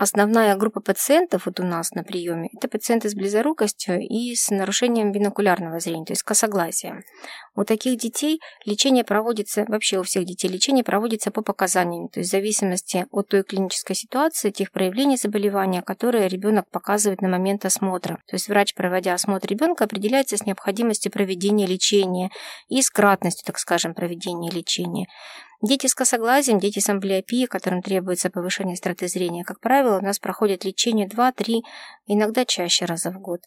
Основная 0.01 0.57
группа 0.57 0.81
пациентов 0.81 1.45
вот 1.45 1.61
у 1.61 1.63
нас 1.63 1.91
на 1.91 2.03
приеме– 2.03 2.49
это 2.57 2.69
пациенты 2.69 3.11
с 3.11 3.15
близорукостью 3.15 4.01
и 4.01 4.35
с 4.35 4.49
нарушением 4.49 5.13
бинокулярного 5.13 5.79
зрения, 5.79 6.07
то 6.07 6.13
есть 6.13 6.23
косоглазием. 6.23 7.03
У 7.55 7.65
таких 7.65 7.99
детей 7.99 8.41
лечение 8.65 9.05
проводится, 9.05 9.67
вообще 9.69 9.99
у 9.99 10.03
всех 10.03 10.25
детей 10.25 10.49
лечение 10.49 10.85
проводится 10.85 11.31
по 11.31 11.43
показаниям, 11.43 12.09
то 12.09 12.21
есть 12.21 12.31
в 12.31 12.33
зависимости 12.33 13.05
от 13.11 13.29
той 13.29 13.43
клинической 13.43 13.95
ситуации, 13.95 14.49
тех 14.49 14.73
проявлений 14.73 15.19
заболевания, 15.19 15.83
которые 15.83 16.29
ребенок 16.29 16.65
показывает 16.71 17.21
на 17.21 17.29
момент 17.29 17.67
осмотра. 17.67 18.23
То 18.27 18.37
есть 18.37 18.49
врач, 18.49 18.73
проводя 18.73 19.13
осмотр 19.13 19.49
ребенка, 19.49 19.85
определяется 19.85 20.39
с 20.39 20.47
необходимостью 20.47 21.13
проведения 21.13 21.67
лечения 21.67 22.31
и 22.71 22.81
с 22.81 22.89
кратностью, 22.89 23.45
так 23.45 23.59
скажем, 23.59 23.93
проведения 23.93 24.51
лечения. 24.51 25.09
Дети 25.63 25.87
с 25.89 25.95
косоглазием, 25.95 26.59
дети 26.59 26.79
с 26.79 26.89
амблиопией, 26.89 27.47
которым 27.47 27.83
требуется 27.83 28.31
повышение 28.31 28.75
остроты 28.75 29.09
зрения, 29.09 29.45
как 29.45 29.61
правило, 29.61 29.99
у 29.99 30.03
нас 30.03 30.19
проходят 30.19 30.65
лечение 30.65 31.07
2-3, 31.07 31.61
иногда 32.07 32.47
чаще 32.47 32.87
раза 32.87 33.11
в 33.11 33.21
год. 33.21 33.41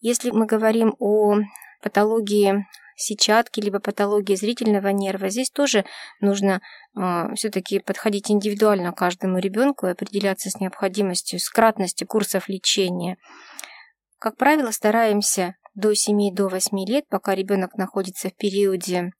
Если 0.00 0.30
мы 0.30 0.46
говорим 0.46 0.96
о 0.98 1.36
патологии 1.82 2.66
сетчатки, 2.96 3.60
либо 3.60 3.78
патологии 3.78 4.36
зрительного 4.36 4.88
нерва, 4.88 5.28
здесь 5.28 5.50
тоже 5.50 5.84
нужно 6.20 6.62
э, 6.96 7.34
все-таки 7.34 7.78
подходить 7.78 8.30
индивидуально 8.30 8.92
каждому 8.92 9.38
ребенку 9.38 9.86
и 9.86 9.90
определяться 9.90 10.48
с 10.48 10.60
необходимостью, 10.60 11.40
с 11.40 11.50
кратностью 11.50 12.06
курсов 12.06 12.48
лечения. 12.48 13.18
Как 14.18 14.36
правило, 14.38 14.70
стараемся 14.70 15.56
до 15.74 15.92
7-8 15.92 16.30
до 16.32 16.90
лет, 16.90 17.04
пока 17.08 17.34
ребенок 17.34 17.74
находится 17.74 18.30
в 18.30 18.36
периоде 18.36 19.10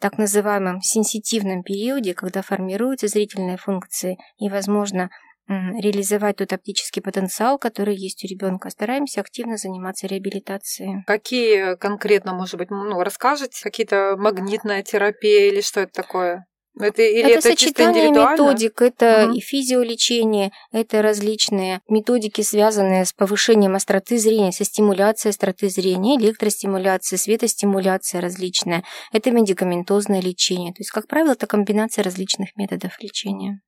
так 0.00 0.18
называемом 0.18 0.80
сенситивном 0.80 1.62
периоде, 1.62 2.14
когда 2.14 2.42
формируются 2.42 3.06
зрительные 3.06 3.56
функции 3.56 4.18
и, 4.38 4.48
возможно, 4.48 5.10
реализовать 5.46 6.36
тот 6.36 6.52
оптический 6.52 7.02
потенциал, 7.02 7.58
который 7.58 7.96
есть 7.96 8.24
у 8.24 8.28
ребенка. 8.28 8.70
Стараемся 8.70 9.20
активно 9.20 9.56
заниматься 9.56 10.06
реабилитацией. 10.06 11.02
Какие 11.06 11.76
конкретно, 11.76 12.34
может 12.34 12.56
быть, 12.56 12.70
ну, 12.70 13.02
расскажете? 13.02 13.60
Какие-то 13.62 14.14
магнитная 14.16 14.82
терапия 14.82 15.48
или 15.48 15.60
что 15.60 15.80
это 15.80 15.92
такое? 15.92 16.46
Это, 16.78 17.02
или 17.02 17.20
это, 17.20 17.48
это 17.48 17.48
сочетание 17.48 18.10
методик, 18.10 18.80
это 18.80 19.26
угу. 19.26 19.36
и 19.36 19.40
физиолечение, 19.40 20.52
это 20.72 21.02
различные 21.02 21.80
методики, 21.88 22.42
связанные 22.42 23.04
с 23.04 23.12
повышением 23.12 23.74
остроты 23.74 24.18
зрения, 24.18 24.52
со 24.52 24.64
стимуляцией 24.64 25.30
остроты 25.30 25.68
зрения, 25.68 26.16
электростимуляция, 26.16 27.18
светостимуляция 27.18 28.20
различная. 28.20 28.84
Это 29.12 29.30
медикаментозное 29.30 30.20
лечение. 30.20 30.72
То 30.72 30.80
есть, 30.80 30.90
как 30.90 31.06
правило, 31.06 31.32
это 31.32 31.46
комбинация 31.46 32.02
различных 32.04 32.56
методов 32.56 32.92
лечения. 33.00 33.60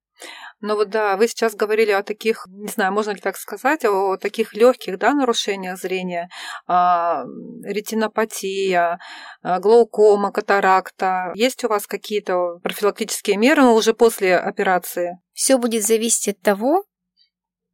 Ну 0.63 0.77
вот 0.77 0.91
да, 0.91 1.17
вы 1.17 1.27
сейчас 1.27 1.57
говорили 1.57 1.91
о 1.91 2.05
таких, 2.05 2.47
не 2.49 2.69
знаю, 2.69 2.93
можно 2.93 3.11
ли 3.11 3.21
так 3.21 3.37
сказать, 3.37 3.85
о 3.85 4.17
таких 4.17 4.55
легких 4.55 4.97
да, 4.97 5.13
нарушениях 5.13 5.77
зрения, 5.77 6.31
а, 6.69 7.25
ретинопатия, 7.65 9.01
а, 9.43 9.59
глаукома, 9.59 10.31
катаракта. 10.31 11.33
Есть 11.35 11.65
у 11.65 11.69
вас 11.69 11.89
какие-то 11.89 12.61
профилактические 12.63 13.39
меры, 13.39 13.63
но 13.63 13.75
уже 13.75 13.93
после 13.93 14.37
операции? 14.37 15.19
Все 15.33 15.59
будет 15.59 15.85
зависеть 15.85 16.37
от 16.37 16.41
того, 16.41 16.85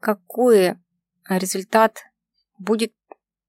какой 0.00 0.76
результат 1.28 1.98
будет 2.58 2.94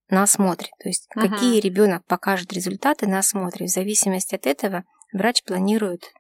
на 0.10 0.24
осмотре. 0.24 0.70
То 0.84 0.90
есть 0.90 1.08
угу. 1.16 1.30
какие 1.30 1.62
ребенок 1.62 2.06
покажет 2.06 2.52
результаты 2.52 3.08
на 3.08 3.20
осмотре. 3.20 3.68
В 3.68 3.70
зависимости 3.70 4.36
от 4.36 4.46
этого 4.46 4.84
врач 5.14 5.44
планирует 5.44 6.12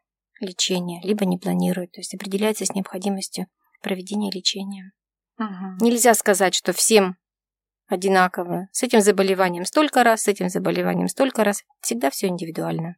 лечения, 0.41 1.01
либо 1.03 1.25
не 1.25 1.37
планирует, 1.37 1.91
то 1.91 1.99
есть 1.99 2.13
определяется 2.13 2.65
с 2.65 2.73
необходимостью 2.73 3.47
проведения 3.81 4.31
лечения. 4.31 4.91
Угу. 5.37 5.85
Нельзя 5.85 6.13
сказать, 6.13 6.53
что 6.53 6.73
всем 6.73 7.17
одинаково. 7.87 8.67
С 8.71 8.83
этим 8.83 9.01
заболеванием 9.01 9.65
столько 9.65 10.03
раз, 10.03 10.23
с 10.23 10.27
этим 10.27 10.49
заболеванием 10.49 11.07
столько 11.07 11.43
раз. 11.43 11.63
Всегда 11.81 12.09
все 12.09 12.27
индивидуально. 12.27 12.97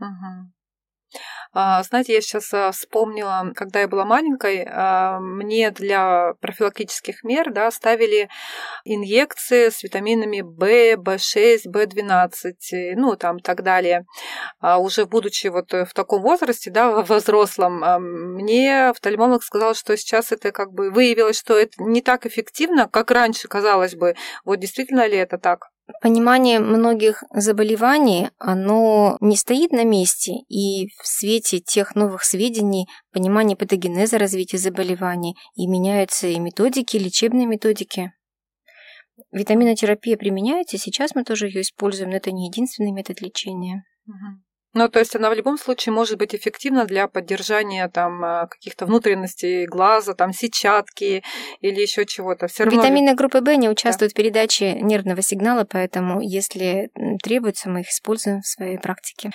Угу. 0.00 0.52
А, 1.56 1.84
знаете, 1.84 2.14
я 2.14 2.20
сейчас 2.20 2.52
а, 2.52 2.72
вспомнила, 2.72 3.52
когда 3.54 3.80
я 3.80 3.88
была 3.88 4.04
маленькой, 4.04 4.66
а, 4.68 5.20
мне 5.20 5.70
для 5.70 6.34
профилактических 6.40 7.22
мер 7.22 7.52
да, 7.52 7.70
ставили 7.70 8.28
инъекции 8.84 9.68
с 9.68 9.84
витаминами 9.84 10.40
В, 10.40 10.96
В6, 10.96 11.66
В12, 11.68 12.94
ну 12.96 13.14
там 13.14 13.38
так 13.38 13.62
далее. 13.62 14.04
Уже 14.60 15.06
будучи 15.06 15.46
вот 15.46 15.72
в 15.72 15.92
таком 15.94 16.22
возрасте, 16.22 16.70
да, 16.70 16.90
во 16.90 17.02
взрослом, 17.02 17.82
мне 18.34 18.88
офтальмолог 18.88 19.44
сказал, 19.44 19.74
что 19.74 19.96
сейчас 19.96 20.32
это 20.32 20.50
как 20.52 20.72
бы 20.72 20.90
выявилось, 20.90 21.38
что 21.38 21.56
это 21.56 21.82
не 21.82 22.02
так 22.02 22.26
эффективно, 22.26 22.88
как 22.88 23.10
раньше 23.10 23.48
казалось 23.48 23.94
бы. 23.94 24.14
Вот 24.44 24.56
действительно 24.56 25.06
ли 25.06 25.16
это 25.16 25.38
так? 25.38 25.68
Понимание 26.00 26.60
многих 26.60 27.24
заболеваний, 27.30 28.30
оно 28.38 29.16
не 29.20 29.36
стоит 29.36 29.72
на 29.72 29.84
месте, 29.84 30.32
и 30.48 30.88
в 31.00 31.06
свете 31.06 31.60
тех 31.60 31.94
новых 31.94 32.24
сведений, 32.24 32.86
понимание 33.12 33.56
патогенеза 33.56 34.18
развития 34.18 34.58
заболеваний, 34.58 35.36
и 35.54 35.66
меняются 35.66 36.26
и 36.26 36.38
методики, 36.38 36.96
лечебные 36.96 37.46
методики. 37.46 38.12
Витаминотерапия 39.30 40.16
применяется, 40.16 40.78
сейчас 40.78 41.14
мы 41.14 41.24
тоже 41.24 41.46
ее 41.46 41.60
используем, 41.60 42.10
но 42.10 42.16
это 42.16 42.32
не 42.32 42.48
единственный 42.48 42.92
метод 42.92 43.20
лечения. 43.20 43.84
Ну, 44.74 44.88
то 44.88 44.98
есть 44.98 45.14
она 45.14 45.30
в 45.30 45.34
любом 45.34 45.56
случае 45.56 45.92
может 45.92 46.18
быть 46.18 46.34
эффективна 46.34 46.84
для 46.84 47.06
поддержания 47.06 47.88
там 47.88 48.24
э, 48.24 48.48
каких-то 48.48 48.86
внутренностей 48.86 49.66
глаза, 49.66 50.14
там 50.14 50.32
сетчатки 50.32 51.22
или 51.60 51.80
еще 51.80 52.04
чего-то. 52.04 52.48
Все 52.48 52.64
равно... 52.64 52.80
Витамины 52.80 53.14
группы 53.14 53.40
В 53.40 53.56
не 53.56 53.68
участвуют 53.68 54.12
да. 54.12 54.14
в 54.14 54.16
передаче 54.16 54.72
нервного 54.74 55.22
сигнала, 55.22 55.64
поэтому 55.64 56.20
если 56.20 56.90
требуется, 57.22 57.70
мы 57.70 57.80
их 57.80 57.88
используем 57.88 58.42
в 58.42 58.46
своей 58.46 58.78
практике. 58.78 59.30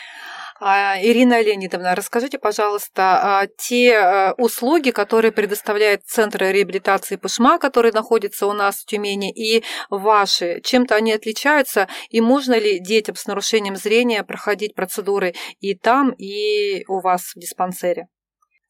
А, 0.62 1.02
Ирина 1.02 1.42
Леонидовна, 1.42 1.96
расскажите, 1.96 2.38
пожалуйста, 2.38 3.20
а, 3.22 3.48
те 3.48 3.96
а, 3.96 4.34
услуги, 4.38 4.92
которые 4.92 5.32
предоставляет 5.32 6.04
Центр 6.06 6.44
реабилитации 6.44 7.16
Пышма, 7.16 7.60
который 7.60 7.94
находится 7.94 8.46
у 8.46 8.52
нас 8.52 8.78
в 8.78 8.86
Тюмени, 8.86 9.32
и 9.32 9.64
ваши, 9.90 10.60
чем-то 10.62 10.96
они 10.96 11.14
отличаются, 11.14 11.88
и 12.10 12.20
можно 12.20 12.60
ли 12.60 12.80
детям 12.80 13.16
с 13.16 13.26
нарушением 13.26 13.78
зрения 13.78 14.24
проходить 14.24 14.76
процедуры 14.76 15.34
и 15.62 15.76
там, 15.76 16.12
и 16.12 16.84
у 16.90 17.00
вас 17.00 17.32
в 17.36 17.40
диспансере? 17.40 18.08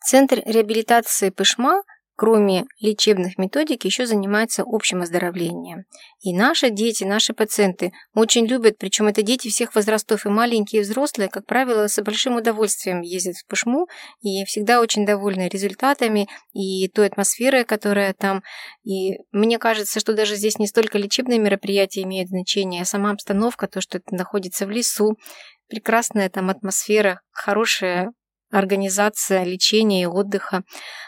Центр 0.05 0.41
реабилитации 0.45 1.31
Пышма 1.31 1.81
кроме 2.19 2.65
лечебных 2.81 3.37
методик, 3.37 3.85
еще 3.85 4.05
занимается 4.05 4.63
общим 4.67 5.01
оздоровлением. 5.01 5.85
И 6.19 6.35
наши 6.35 6.69
дети, 6.69 7.05
наши 7.05 7.33
пациенты 7.33 7.93
очень 8.13 8.45
любят, 8.45 8.77
причем 8.77 9.07
это 9.07 9.21
дети 9.21 9.47
всех 9.47 9.73
возрастов, 9.73 10.25
и 10.25 10.29
маленькие, 10.29 10.81
и 10.81 10.83
взрослые, 10.83 11.29
как 11.29 11.45
правило, 11.45 11.87
с 11.87 12.01
большим 12.01 12.35
удовольствием 12.35 12.99
ездят 12.99 13.37
в 13.37 13.45
Пышму, 13.47 13.87
и 14.19 14.43
всегда 14.43 14.81
очень 14.81 15.05
довольны 15.05 15.47
результатами 15.47 16.27
и 16.51 16.89
той 16.89 17.07
атмосферой, 17.07 17.63
которая 17.63 18.13
там. 18.13 18.43
И 18.83 19.19
мне 19.31 19.57
кажется, 19.57 20.01
что 20.01 20.11
даже 20.11 20.35
здесь 20.35 20.59
не 20.59 20.67
столько 20.67 20.97
лечебные 20.97 21.39
мероприятия 21.39 22.01
имеют 22.01 22.27
значение, 22.27 22.81
а 22.81 22.85
сама 22.85 23.11
обстановка, 23.11 23.69
то, 23.69 23.79
что 23.79 23.99
это 23.99 24.13
находится 24.13 24.67
в 24.67 24.71
лесу, 24.71 25.15
прекрасная 25.69 26.29
там 26.29 26.49
атмосфера, 26.49 27.21
хорошая 27.31 28.11
организация 28.51 29.43
лечения 29.43 30.03
и 30.03 30.05
отдыха. 30.05 30.63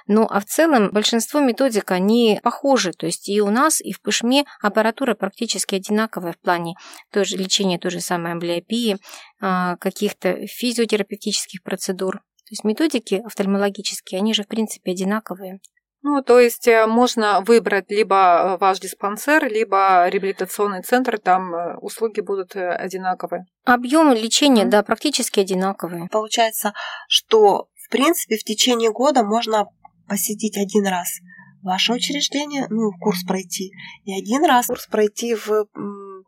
Ну, 0.08 0.28
а 0.30 0.40
в 0.40 0.46
целом 0.46 0.92
большинство 0.92 1.40
методик, 1.40 1.92
они 1.92 2.40
похожи. 2.44 2.92
То 2.92 3.06
есть 3.06 3.30
и 3.30 3.42
у 3.42 3.50
нас, 3.50 3.82
и 3.82 3.92
в 3.92 4.02
Пышме 4.02 4.46
аппаратура 4.62 5.16
практически 5.16 5.76
одинаковая 5.76 6.34
в 6.34 6.40
плане 6.40 6.76
тоже 7.12 7.38
лечения 7.38 7.80
той 7.80 7.92
же 7.92 8.02
самой 8.02 8.34
амблиопии, 8.34 8.98
а, 9.40 9.78
каких-то 9.78 10.46
физиотерапевтических 10.48 11.64
процедур. 11.64 12.18
То 12.18 12.54
есть 12.54 12.64
методики 12.64 13.22
офтальмологические, 13.26 14.20
они 14.20 14.34
же 14.34 14.44
в 14.44 14.48
принципе 14.48 14.92
одинаковые. 14.92 15.60
Ну, 16.04 16.24
то 16.24 16.40
есть 16.40 16.68
э, 16.68 16.88
можно 16.88 17.42
выбрать 17.42 17.92
либо 17.92 18.16
э, 18.16 18.58
ваш 18.58 18.80
диспансер, 18.80 19.46
либо 19.48 20.08
реабилитационный 20.10 20.82
центр, 20.82 21.20
там 21.20 21.54
э, 21.54 21.78
услуги 21.78 22.22
будут 22.22 22.56
одинаковые. 22.56 23.46
Объемы 23.66 24.16
лечения, 24.16 24.66
да, 24.66 24.82
практически 24.82 25.40
одинаковые. 25.40 26.08
Получается, 26.12 26.74
что 27.08 27.68
в 27.86 27.90
принципе 27.92 28.38
в 28.38 28.44
течение 28.44 28.92
года 28.92 29.24
можно 29.24 29.68
посетить 30.08 30.58
один 30.58 30.88
раз 30.88 31.20
ваше 31.62 31.94
учреждение, 31.94 32.66
ну, 32.70 32.92
курс 33.00 33.24
пройти, 33.24 33.72
и 34.04 34.14
один 34.20 34.44
раз 34.44 34.66
курс 34.66 34.88
пройти 34.88 35.36
в 35.36 35.68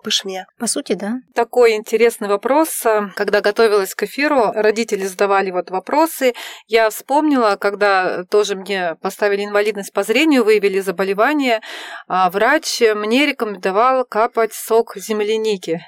Пышме. 0.03 0.45
По 0.60 0.67
сути, 0.67 0.93
да. 0.93 1.15
Такой 1.33 1.74
интересный 1.74 2.27
вопрос. 2.27 2.83
Когда 3.15 3.41
готовилась 3.41 3.96
к 3.96 4.03
эфиру, 4.03 4.51
родители 4.53 5.05
задавали 5.05 5.51
вот 5.51 5.72
вопросы. 5.72 6.33
Я 6.68 6.89
вспомнила, 6.89 7.55
когда 7.59 8.24
тоже 8.25 8.55
мне 8.55 8.96
поставили 9.01 9.46
инвалидность 9.46 9.94
по 9.94 10.03
зрению, 10.03 10.44
выявили 10.44 10.79
заболевание, 10.79 11.61
а 12.07 12.29
врач 12.29 12.81
мне 12.81 13.25
рекомендовал 13.25 14.05
капать 14.05 14.53
сок 14.53 14.98
земляники. 14.98 15.81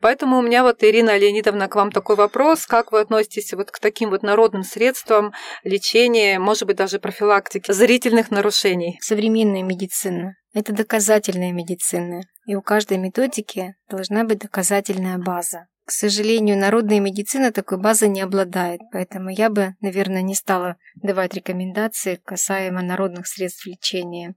Поэтому 0.00 0.38
у 0.38 0.42
меня 0.42 0.62
вот, 0.62 0.82
Ирина 0.82 1.18
Леонидовна, 1.18 1.68
к 1.68 1.74
вам 1.74 1.92
такой 1.92 2.16
вопрос. 2.16 2.66
Как 2.66 2.92
вы 2.92 3.00
относитесь 3.00 3.52
вот 3.52 3.70
к 3.70 3.78
таким 3.78 4.10
вот 4.10 4.22
народным 4.22 4.62
средствам 4.62 5.32
лечения, 5.64 6.38
может 6.38 6.66
быть, 6.66 6.76
даже 6.76 6.98
профилактики 6.98 7.70
зрительных 7.70 8.30
нарушений? 8.30 8.98
Современная 9.02 9.62
медицина– 9.62 10.34
это 10.52 10.72
доказательная 10.72 11.52
медицина. 11.52 12.22
И 12.46 12.54
у 12.54 12.62
каждой 12.62 12.98
методики 12.98 13.74
должна 13.88 14.24
быть 14.24 14.38
доказательная 14.38 15.18
база. 15.18 15.68
К 15.84 15.92
сожалению, 15.92 16.56
народная 16.56 17.00
медицина 17.00 17.52
такой 17.52 17.78
базы 17.78 18.06
не 18.06 18.20
обладает, 18.20 18.80
поэтому 18.92 19.30
я 19.30 19.50
бы, 19.50 19.74
наверное, 19.80 20.22
не 20.22 20.34
стала 20.34 20.76
давать 20.94 21.34
рекомендации 21.34 22.20
касаемо 22.24 22.82
народных 22.82 23.26
средств 23.26 23.66
лечения. 23.66 24.34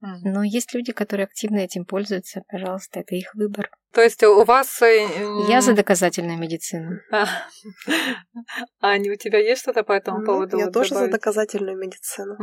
Но 0.00 0.42
есть 0.42 0.74
люди, 0.74 0.92
которые 0.92 1.24
активно 1.24 1.58
этим 1.58 1.84
пользуются, 1.84 2.42
пожалуйста, 2.48 3.00
это 3.00 3.14
их 3.14 3.34
выбор. 3.34 3.70
То 3.92 4.02
есть 4.02 4.22
у 4.24 4.42
вас... 4.44 4.82
Э, 4.82 5.06
Я 5.48 5.60
за 5.60 5.74
доказательную 5.74 6.38
медицину. 6.38 6.98
А, 7.12 7.26
Аня, 8.80 9.12
у 9.12 9.16
тебя 9.16 9.38
есть 9.38 9.62
что-то 9.62 9.84
по 9.84 9.92
этому 9.92 10.24
поводу? 10.24 10.58
Я 10.58 10.70
тоже 10.70 10.94
за 10.94 11.08
доказательную 11.08 11.78
медицину. 11.78 12.36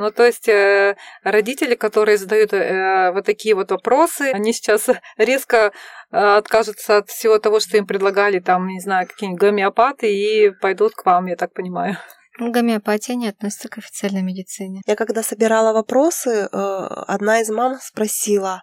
Ну, 0.00 0.10
то 0.10 0.24
есть 0.24 0.48
э, 0.48 0.96
родители, 1.22 1.74
которые 1.74 2.16
задают 2.16 2.54
э, 2.54 3.12
вот 3.12 3.26
такие 3.26 3.54
вот 3.54 3.70
вопросы, 3.70 4.30
они 4.32 4.54
сейчас 4.54 4.88
резко 5.18 5.72
откажутся 6.10 6.96
от 6.96 7.10
всего 7.10 7.38
того, 7.38 7.60
что 7.60 7.76
им 7.76 7.86
предлагали, 7.86 8.40
там, 8.40 8.66
не 8.66 8.80
знаю, 8.80 9.06
какие-нибудь 9.06 9.40
гомеопаты, 9.40 10.10
и 10.10 10.50
пойдут 10.50 10.94
к 10.94 11.04
вам, 11.04 11.26
я 11.26 11.36
так 11.36 11.52
понимаю. 11.52 11.98
Гомеопатия 12.38 13.14
не 13.14 13.28
относится 13.28 13.68
к 13.68 13.76
официальной 13.76 14.22
медицине. 14.22 14.80
Я 14.86 14.96
когда 14.96 15.22
собирала 15.22 15.74
вопросы, 15.74 16.30
э, 16.30 16.46
одна 16.50 17.42
из 17.42 17.50
мам 17.50 17.78
спросила, 17.82 18.62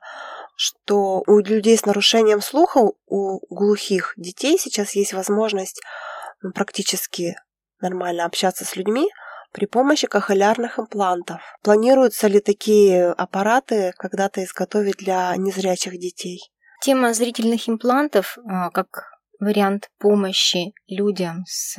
что 0.56 1.24
у 1.28 1.38
людей 1.38 1.78
с 1.78 1.86
нарушением 1.86 2.42
слуха, 2.42 2.80
у 3.06 3.56
глухих 3.56 4.14
детей 4.18 4.58
сейчас 4.58 4.96
есть 4.96 5.14
возможность 5.14 5.84
ну, 6.42 6.52
практически 6.52 7.36
нормально 7.80 8.26
общаться 8.26 8.66
с 8.66 8.76
людьми 8.76 9.08
при 9.58 9.66
помощи 9.66 10.06
кохолярных 10.06 10.78
имплантов. 10.78 11.42
Планируются 11.64 12.28
ли 12.28 12.40
такие 12.40 13.08
аппараты 13.08 13.92
когда-то 13.98 14.44
изготовить 14.44 14.98
для 14.98 15.36
незрячих 15.36 15.98
детей? 16.00 16.40
Тема 16.84 17.12
зрительных 17.16 17.68
имплантов, 17.68 18.38
а, 18.48 18.70
как 18.70 19.18
вариант 19.40 19.90
помощи 19.98 20.74
людям 20.88 21.44
с 21.48 21.76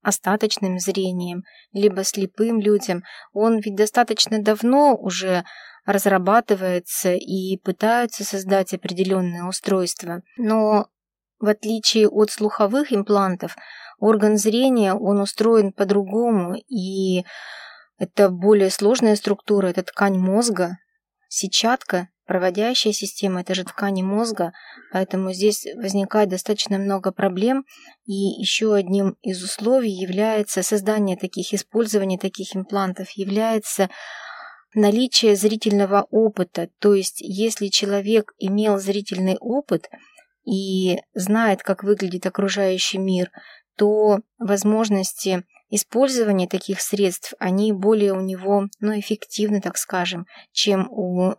остаточным 0.00 0.78
зрением, 0.78 1.42
либо 1.72 2.04
слепым 2.04 2.60
людям, 2.60 3.02
он 3.32 3.58
ведь 3.58 3.74
достаточно 3.74 4.40
давно 4.40 4.94
уже 4.94 5.42
разрабатывается 5.86 7.14
и 7.14 7.56
пытаются 7.56 8.22
создать 8.22 8.74
определенные 8.74 9.42
устройства. 9.42 10.22
Но 10.36 10.86
в 11.40 11.48
отличие 11.48 12.08
от 12.08 12.30
слуховых 12.30 12.92
имплантов, 12.92 13.56
орган 13.98 14.36
зрения, 14.36 14.94
он 14.94 15.20
устроен 15.20 15.72
по-другому, 15.72 16.54
и 16.54 17.24
это 17.98 18.28
более 18.30 18.70
сложная 18.70 19.16
структура, 19.16 19.68
это 19.68 19.82
ткань 19.82 20.18
мозга, 20.18 20.78
сетчатка, 21.28 22.08
Проводящая 22.28 22.92
система– 22.92 23.40
это 23.40 23.54
же 23.54 23.64
ткани 23.64 24.02
мозга, 24.02 24.52
поэтому 24.92 25.32
здесь 25.32 25.66
возникает 25.76 26.28
достаточно 26.28 26.76
много 26.76 27.10
проблем. 27.10 27.64
И 28.04 28.12
еще 28.12 28.74
одним 28.74 29.16
из 29.22 29.42
условий 29.42 29.90
является 29.90 30.62
создание 30.62 31.16
таких, 31.16 31.54
использование 31.54 32.18
таких 32.18 32.54
имплантов, 32.54 33.08
является 33.12 33.88
наличие 34.74 35.36
зрительного 35.36 36.06
опыта. 36.10 36.68
То 36.80 36.92
есть, 36.92 37.22
если 37.22 37.68
человек 37.68 38.34
имел 38.36 38.78
зрительный 38.78 39.38
опыт 39.40 39.88
и 40.44 40.98
знает, 41.14 41.62
как 41.62 41.82
выглядит 41.82 42.26
окружающий 42.26 42.98
мир, 42.98 43.30
то 43.78 44.20
возможности 44.38 45.44
использования 45.70 46.48
таких 46.48 46.80
средств, 46.80 47.34
они 47.38 47.72
более 47.72 48.12
у 48.12 48.20
него, 48.20 48.64
ну, 48.80 48.98
эффективны, 48.98 49.60
так 49.60 49.78
скажем, 49.78 50.26
чем 50.52 50.88
у 50.90 51.34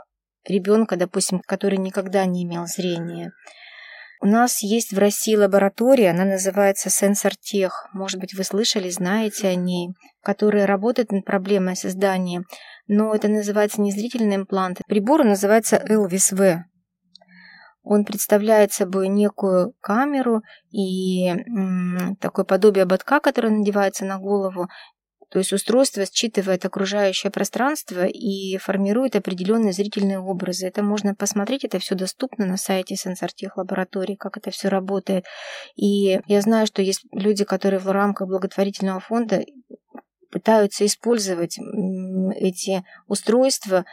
ребенка, 0.47 0.95
допустим, 0.95 1.41
который 1.45 1.77
никогда 1.77 2.25
не 2.25 2.43
имел 2.43 2.65
зрения. 2.65 3.33
У 4.21 4.25
нас 4.25 4.61
есть 4.61 4.91
в 4.91 4.99
России 4.99 5.35
лаборатория, 5.35 6.09
она 6.09 6.25
называется 6.25 6.89
Сенсортех. 6.89 7.87
Может 7.93 8.19
быть, 8.19 8.33
вы 8.33 8.43
слышали, 8.43 8.89
знаете 8.89 9.47
о 9.47 9.55
ней, 9.55 9.89
которая 10.21 10.67
работает 10.67 11.11
над 11.11 11.23
проблемой 11.23 11.77
создания. 11.77 12.43
Но 12.87 13.15
это 13.15 13.29
называется 13.29 13.79
не 13.79 13.91
зрительный 13.91 14.35
имплант. 14.35 14.81
Прибор 14.87 15.23
называется 15.23 15.77
Elvis 15.77 16.35
V. 16.35 16.65
Он 17.89 18.05
представляет 18.05 18.71
собой 18.71 19.07
некую 19.07 19.73
камеру 19.81 20.43
и 20.69 21.33
такое 22.21 22.45
подобие 22.45 22.83
ободка, 22.83 23.19
который 23.19 23.49
надевается 23.49 24.05
на 24.05 24.19
голову. 24.19 24.67
То 25.31 25.39
есть 25.39 25.53
устройство 25.53 26.05
считывает 26.05 26.63
окружающее 26.65 27.31
пространство 27.31 28.05
и 28.05 28.57
формирует 28.57 29.15
определенные 29.15 29.73
зрительные 29.73 30.19
образы. 30.19 30.67
Это 30.67 30.83
можно 30.83 31.15
посмотреть, 31.15 31.65
это 31.65 31.79
все 31.79 31.95
доступно 31.95 32.45
на 32.45 32.57
сайте 32.57 32.95
сенсортех 32.95 33.57
лаборатории, 33.57 34.13
как 34.13 34.37
это 34.37 34.51
все 34.51 34.67
работает. 34.67 35.25
И 35.75 36.21
я 36.27 36.41
знаю, 36.41 36.67
что 36.67 36.83
есть 36.83 37.01
люди, 37.11 37.43
которые 37.43 37.79
в 37.79 37.89
рамках 37.89 38.27
благотворительного 38.27 38.99
фонда 38.99 39.43
пытаются 40.31 40.85
использовать 40.85 41.57
эти 42.35 42.83
устройства 43.07 43.83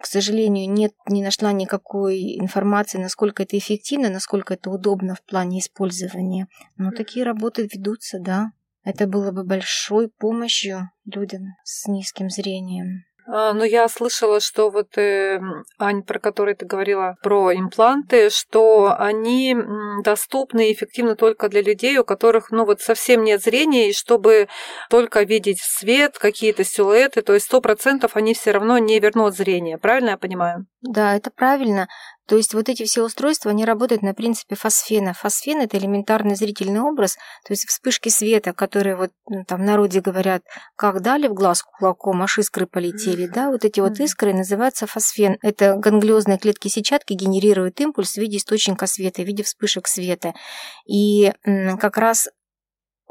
к 0.00 0.06
сожалению, 0.06 0.70
нет, 0.70 0.92
не 1.06 1.22
нашла 1.22 1.52
никакой 1.52 2.38
информации, 2.38 2.98
насколько 2.98 3.42
это 3.42 3.58
эффективно, 3.58 4.08
насколько 4.08 4.54
это 4.54 4.70
удобно 4.70 5.14
в 5.14 5.22
плане 5.22 5.60
использования. 5.60 6.48
Но 6.78 6.90
такие 6.90 7.24
работы 7.24 7.68
ведутся, 7.70 8.18
да. 8.18 8.52
Это 8.82 9.06
было 9.06 9.30
бы 9.30 9.44
большой 9.44 10.08
помощью 10.08 10.90
людям 11.04 11.48
с 11.64 11.86
низким 11.86 12.30
зрением. 12.30 13.04
А, 13.32 13.52
но 13.52 13.64
я 13.64 13.88
слышала, 13.88 14.40
что 14.40 14.70
вот, 14.70 14.98
э, 14.98 15.40
Ань, 15.78 16.02
про 16.02 16.18
который 16.18 16.54
ты 16.54 16.66
говорила, 16.66 17.16
про 17.22 17.54
импланты, 17.54 18.28
что 18.28 18.94
они 18.98 19.56
доступны 20.02 20.68
и 20.68 20.72
эффективны 20.72 21.14
только 21.14 21.48
для 21.48 21.62
людей, 21.62 21.96
у 21.98 22.04
которых, 22.04 22.50
ну, 22.50 22.64
вот 22.64 22.80
совсем 22.80 23.22
нет 23.22 23.40
зрения, 23.40 23.90
и 23.90 23.92
чтобы 23.92 24.48
только 24.88 25.22
видеть 25.22 25.60
свет, 25.60 26.18
какие-то 26.18 26.64
силуэты, 26.64 27.22
то 27.22 27.34
есть 27.34 27.46
сто 27.46 27.60
процентов 27.60 28.16
они 28.16 28.34
все 28.34 28.50
равно 28.50 28.78
не 28.78 28.98
вернут 28.98 29.36
зрение, 29.36 29.78
правильно 29.78 30.10
я 30.10 30.18
понимаю? 30.18 30.66
Да, 30.82 31.14
это 31.14 31.30
правильно. 31.30 31.88
То 32.30 32.36
есть 32.36 32.54
вот 32.54 32.68
эти 32.68 32.84
все 32.84 33.04
устройства, 33.04 33.50
они 33.50 33.64
работают 33.64 34.02
на 34.02 34.14
принципе 34.14 34.54
фосфена. 34.54 35.14
Фосфен– 35.14 35.60
это 35.62 35.76
элементарный 35.78 36.36
зрительный 36.36 36.78
образ, 36.78 37.16
то 37.44 37.52
есть 37.52 37.66
вспышки 37.66 38.08
света, 38.08 38.52
которые 38.52 38.94
вот 38.94 39.10
ну, 39.28 39.44
там 39.44 39.62
в 39.62 39.64
народе 39.64 40.00
говорят, 40.00 40.44
как 40.76 41.02
дали 41.02 41.26
в 41.26 41.34
глаз 41.34 41.64
кулаком, 41.64 42.22
аж 42.22 42.38
искры 42.38 42.68
полетели, 42.68 43.26
да, 43.26 43.50
вот 43.50 43.64
эти 43.64 43.80
вот 43.80 43.98
искры 43.98 44.32
называются 44.32 44.86
фосфен. 44.86 45.38
Это 45.42 45.74
ганглиозные 45.74 46.38
клетки 46.38 46.68
сетчатки 46.68 47.14
генерируют 47.14 47.80
импульс 47.80 48.12
в 48.12 48.18
виде 48.18 48.36
источника 48.36 48.86
света, 48.86 49.22
в 49.22 49.26
виде 49.26 49.42
вспышек 49.42 49.88
света. 49.88 50.32
И 50.86 51.32
как 51.80 51.96
раз 51.96 52.28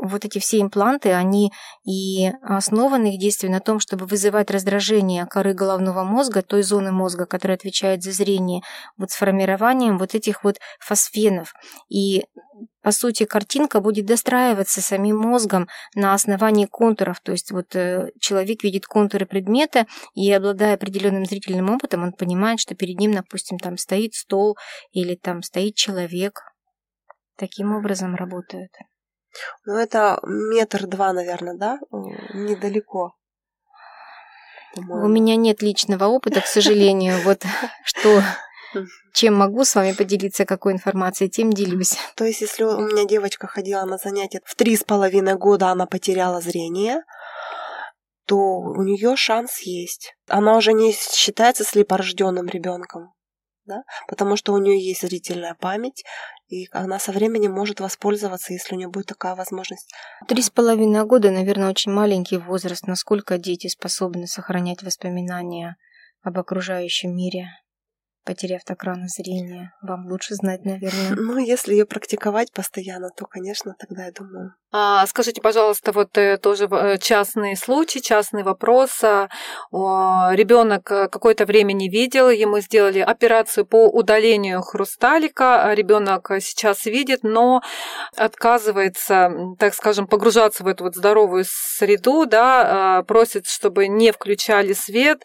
вот 0.02 0.26
эти 0.26 0.40
все 0.40 0.62
импланты, 0.62 1.14
они 1.14 1.52
и 1.86 2.32
основаны 2.42 3.14
их 3.14 3.20
действие 3.20 3.52
на 3.52 3.60
том, 3.60 3.80
чтобы 3.80 4.06
вызывать 4.06 4.52
раздражение 4.52 5.26
коры 5.26 5.54
головного 5.54 6.04
мозга, 6.04 6.42
той 6.42 6.64
зоны 6.64 6.92
мозга, 6.92 7.26
которая 7.26 7.58
отвечает 7.58 8.04
за 8.04 8.12
зрение, 8.12 8.62
вот 8.98 9.12
с 9.12 9.16
формированием 9.16 9.98
вот 9.98 10.16
этих 10.16 10.44
вот 10.44 10.58
фосфенов. 10.80 11.54
И 11.90 12.24
по 12.82 12.92
сути, 12.92 13.26
картинка 13.26 13.82
будет 13.82 14.06
достраиваться 14.06 14.82
самим 14.82 15.18
мозгом 15.18 15.68
на 15.96 16.14
основании 16.14 16.66
контуров. 16.66 17.20
То 17.20 17.32
есть 17.32 17.52
вот 17.52 17.76
э, 17.76 18.12
человек 18.20 18.64
видит 18.64 18.86
контуры 18.86 19.26
предмета, 19.26 19.86
и 20.14 20.32
обладая 20.32 20.76
определенным 20.76 21.26
зрительным 21.26 21.70
опытом, 21.70 22.04
он 22.04 22.14
понимает, 22.14 22.60
что 22.60 22.76
перед 22.76 23.00
ним, 23.00 23.14
допустим, 23.14 23.60
там 23.60 23.78
стоит 23.78 24.14
стол 24.14 24.58
или 24.92 25.16
там 25.16 25.42
стоит 25.42 25.76
человек. 25.76 26.42
Таким 27.38 27.76
образом 27.76 28.16
работают. 28.16 28.72
Ну, 29.66 29.76
это 29.76 30.20
метр 30.24 30.88
два, 30.88 31.14
наверное, 31.14 31.56
да? 31.56 31.80
Недалеко. 32.34 33.14
У 34.76 35.08
меня 35.08 35.36
нет 35.36 35.62
личного 35.62 36.06
опыта, 36.06 36.42
к 36.42 36.48
сожалению. 36.48 37.22
Вот 37.24 37.44
что 37.84 38.22
чем 39.14 39.36
могу 39.36 39.66
с 39.66 39.76
вами 39.76 39.94
поделиться, 39.94 40.46
какой 40.46 40.74
информацией, 40.74 41.30
тем 41.30 41.52
делюсь. 41.52 41.98
То 42.16 42.24
есть, 42.24 42.42
если 42.42 42.64
у 42.64 42.80
меня 42.80 43.06
девочка 43.06 43.48
ходила 43.48 43.84
на 43.84 43.98
занятия 43.98 44.42
в 44.46 44.56
три 44.56 44.76
с 44.76 44.84
половиной 44.84 45.36
года, 45.36 45.70
она 45.70 45.88
потеряла 45.88 46.40
зрение, 46.40 47.04
то 48.26 48.38
у 48.38 48.84
нее 48.84 49.16
шанс 49.16 49.60
есть. 49.62 50.16
Она 50.28 50.56
уже 50.56 50.74
не 50.74 50.94
считается 50.94 51.64
слепорожденным 51.64 52.46
ребенком, 52.46 53.12
да? 53.70 53.84
потому 54.08 54.36
что 54.36 54.54
у 54.54 54.58
нее 54.58 54.78
есть 54.84 55.02
зрительная 55.02 55.56
память, 55.56 56.04
и 56.50 56.68
она 56.72 57.00
со 57.00 57.12
временем 57.12 57.54
может 57.54 57.80
воспользоваться, 57.80 58.54
если 58.54 58.76
у 58.76 58.78
нее 58.78 58.90
будет 58.90 59.06
такая 59.06 59.36
возможность. 59.36 59.94
Три 60.28 60.42
с 60.42 60.50
половиной 60.50 61.06
года, 61.06 61.32
наверное, 61.32 61.70
очень 61.70 61.92
маленький 61.92 62.38
возраст. 62.38 62.88
Насколько 62.88 63.38
дети 63.38 63.68
способны 63.68 64.28
сохранять 64.28 64.84
воспоминания 64.84 65.78
об 66.24 66.38
окружающем 66.38 67.16
мире? 67.16 67.50
Потеряв 68.30 68.64
так 68.64 68.84
рано 68.84 69.08
зрение? 69.08 69.72
Вам 69.82 70.06
лучше 70.06 70.36
знать, 70.36 70.64
наверное. 70.64 71.16
Ну, 71.30 71.38
если 71.38 71.74
ее 71.74 71.86
практиковать 71.86 72.52
постоянно, 72.54 73.10
то, 73.18 73.26
конечно, 73.26 73.76
тогда 73.80 74.06
я 74.06 74.12
думаю. 74.12 74.54
А, 74.72 75.08
скажите, 75.08 75.42
пожалуйста, 75.42 75.92
вот 75.92 76.16
э, 76.16 76.38
тоже 76.38 76.68
э, 76.72 77.00
частный 77.00 77.58
случай, 77.58 78.02
частный 78.02 78.44
вопрос. 78.44 79.04
А, 79.04 79.30
Ребенок 79.72 80.92
э, 80.92 81.08
какое-то 81.08 81.48
время 81.48 81.74
не 81.74 81.90
видел, 81.90 82.30
ему 82.30 82.60
сделали 82.60 83.00
операцию 83.00 83.66
по 83.66 83.88
удалению 83.88 84.62
хрусталика. 84.62 85.64
А 85.64 85.74
ребенок 85.74 86.30
сейчас 86.40 86.86
видит, 86.86 87.22
но 87.24 87.64
отказывается, 88.16 89.32
так 89.58 89.74
скажем, 89.74 90.06
погружаться 90.06 90.64
в 90.64 90.68
эту 90.68 90.84
вот 90.84 90.96
здоровую 90.96 91.46
среду, 91.48 92.28
да, 92.28 93.04
просит, 93.08 93.48
чтобы 93.48 93.88
не 93.88 94.12
включали 94.12 94.74
свет, 94.74 95.24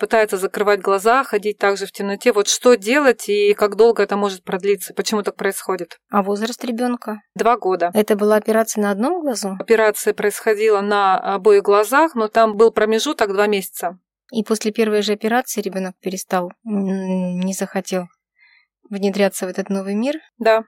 пытается 0.00 0.36
закрывать 0.36 0.80
глаза, 0.80 1.22
ходить 1.22 1.58
также 1.58 1.86
в 1.86 1.92
темноте 1.92 2.32
вот 2.40 2.48
что 2.48 2.74
делать 2.74 3.28
и 3.28 3.52
как 3.52 3.76
долго 3.76 4.02
это 4.02 4.16
может 4.16 4.44
продлиться? 4.44 4.94
Почему 4.94 5.22
так 5.22 5.36
происходит? 5.36 5.98
А 6.10 6.22
возраст 6.22 6.64
ребенка? 6.64 7.20
Два 7.34 7.58
года. 7.58 7.90
Это 7.92 8.16
была 8.16 8.36
операция 8.36 8.80
на 8.80 8.90
одном 8.90 9.20
глазу? 9.20 9.58
Операция 9.60 10.14
происходила 10.14 10.80
на 10.80 11.18
обоих 11.18 11.62
глазах, 11.62 12.14
но 12.14 12.28
там 12.28 12.56
был 12.56 12.70
промежуток 12.70 13.34
два 13.34 13.46
месяца. 13.46 13.98
И 14.32 14.42
после 14.42 14.72
первой 14.72 15.02
же 15.02 15.12
операции 15.12 15.60
ребенок 15.60 15.96
перестал, 16.00 16.50
не 16.64 17.52
захотел 17.52 18.06
внедряться 18.88 19.44
в 19.44 19.50
этот 19.50 19.68
новый 19.68 19.94
мир? 19.94 20.14
Да. 20.38 20.62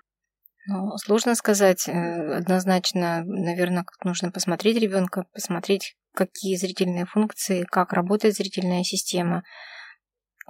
Ну, 0.67 0.95
сложно 0.99 1.35
сказать. 1.37 1.89
Э, 1.89 2.37
однозначно, 2.37 3.25
наверное, 3.25 3.87
нужно 4.05 4.31
посмотреть 4.31 4.79
ребенка, 4.79 5.25
посмотреть, 5.33 5.97
какие 6.15 6.57
зрительные 6.57 7.07
функции, 7.07 7.63
как 7.63 7.95
работает 7.95 8.35
зрительная 8.35 8.83
система. 8.83 9.43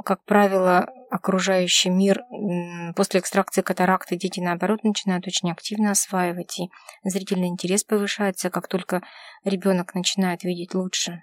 Как 0.05 0.25
правило, 0.25 0.89
окружающий 1.11 1.91
мир 1.91 2.23
после 2.97 3.21
экстракции 3.21 3.61
катаракты 3.61 4.17
дети, 4.17 4.41
наоборот, 4.41 4.85
начинают 4.85 5.27
очень 5.27 5.51
активно 5.51 5.91
осваивать, 5.91 6.59
и 6.59 6.71
зрительный 7.05 7.49
интерес 7.49 7.85
повышается, 7.85 8.51
как 8.51 8.69
только 8.69 9.03
ребенок 9.45 9.95
начинает 9.95 10.45
видеть 10.45 10.75
лучше. 10.75 11.23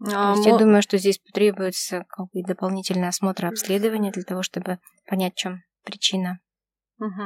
А, 0.00 0.06
То 0.06 0.30
есть 0.32 0.46
я 0.46 0.58
думаю, 0.58 0.82
что 0.82 0.98
здесь 0.98 1.18
потребуется 1.18 2.04
как 2.08 2.26
бы 2.32 2.42
дополнительный 2.42 3.08
осмотр 3.08 3.46
и 3.46 3.48
обследование 3.48 4.12
для 4.12 4.24
того, 4.24 4.42
чтобы 4.42 4.78
понять, 5.06 5.34
в 5.34 5.38
чем 5.38 5.62
причина. 5.84 6.40
Угу. 6.98 7.22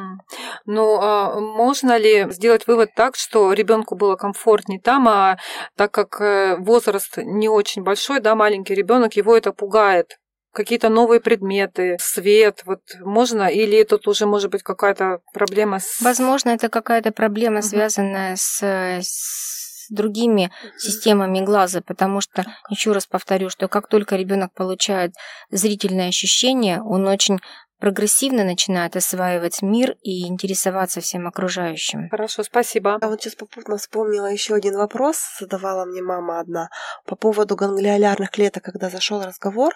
Ну, 0.67 0.99
а 1.01 1.39
можно 1.39 1.97
ли 1.97 2.27
сделать 2.31 2.67
вывод 2.67 2.91
так, 2.95 3.17
что 3.17 3.53
ребенку 3.53 3.95
было 3.95 4.17
комфортнее 4.17 4.81
там, 4.81 5.09
а 5.09 5.39
так 5.77 5.93
как 5.93 6.21
э, 6.21 6.57
возраст 6.59 7.17
не 7.19 7.49
очень 7.49 7.83
большой, 7.83 8.21
да, 8.21 8.35
маленький 8.35 8.75
ребенок, 8.75 9.15
его 9.15 9.37
это 9.37 9.53
пугает? 9.53 10.17
какие-то 10.53 10.89
новые 10.89 11.21
предметы, 11.21 11.97
свет, 12.01 12.63
вот 12.67 12.81
можно, 13.01 13.47
или 13.47 13.85
тут 13.85 14.09
уже 14.09 14.27
может 14.27 14.51
быть 14.51 14.63
какая-то 14.63 15.21
проблема 15.33 15.79
с... 15.79 16.01
Возможно, 16.01 16.51
это 16.51 16.69
какая-то 16.69 17.13
проблема, 17.13 17.61
угу. 17.61 17.67
связанная 17.67 18.37
с, 18.37 18.61
с 18.61 19.87
другими 19.91 20.51
системами 20.77 21.41
глаза, 21.41 21.83
потому 21.83 22.21
что, 22.21 22.45
еще 22.69 22.93
раз 22.93 23.07
повторю, 23.07 23.51
что 23.51 23.69
как 23.69 23.89
только 23.89 24.17
ребенок 24.17 24.53
получает 24.53 25.13
зрительное 25.51 26.09
ощущение, 26.09 26.83
он 26.83 27.07
очень 27.07 27.39
прогрессивно 27.81 28.45
начинает 28.45 28.95
осваивать 28.95 29.63
мир 29.63 29.97
и 30.03 30.27
интересоваться 30.29 31.01
всем 31.01 31.27
окружающим. 31.27 32.09
Хорошо, 32.11 32.43
спасибо. 32.43 32.99
Я 33.01 33.09
вот 33.09 33.23
сейчас 33.23 33.35
попутно 33.35 33.79
вспомнила 33.79 34.27
еще 34.27 34.55
один 34.55 34.77
вопрос, 34.77 35.17
задавала 35.41 35.87
мне 35.87 36.03
мама 36.03 36.41
одна, 36.41 36.69
по 37.07 37.17
поводу 37.17 37.57
ганглиолярных 37.57 38.31
клеток, 38.31 38.65
когда 38.65 38.91
зашел 38.91 39.23
разговор, 39.23 39.75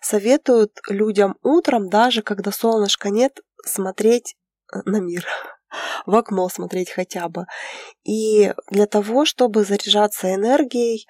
советуют 0.00 0.80
людям 0.88 1.36
утром, 1.42 1.88
даже 1.88 2.22
когда 2.22 2.50
солнышка 2.50 3.10
нет, 3.10 3.40
смотреть 3.64 4.34
э, 4.72 4.78
на 4.86 5.00
мир 5.00 5.26
в 6.06 6.14
окно 6.16 6.48
смотреть 6.48 6.90
хотя 6.90 7.28
бы. 7.28 7.44
И 8.04 8.54
для 8.70 8.86
того, 8.86 9.24
чтобы 9.26 9.64
заряжаться 9.64 10.34
энергией, 10.34 11.06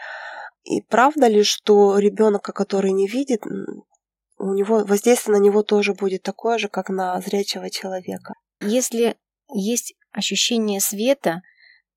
и 0.65 0.81
правда 0.83 1.27
ли, 1.27 1.43
что 1.43 1.99
ребенка, 1.99 2.53
который 2.53 2.93
не 2.93 3.09
видит, 3.09 3.43
у 4.43 4.55
него 4.55 4.85
воздействие 4.85 5.39
на 5.39 5.43
него 5.43 5.63
тоже 5.63 5.95
будет 5.95 6.23
такое 6.23 6.59
же, 6.59 6.69
как 6.69 6.89
на 6.89 7.21
зрячего 7.21 7.71
человека. 7.71 8.35
Если 8.61 9.17
есть 9.55 9.95
ощущение 10.11 10.81
света, 10.81 11.43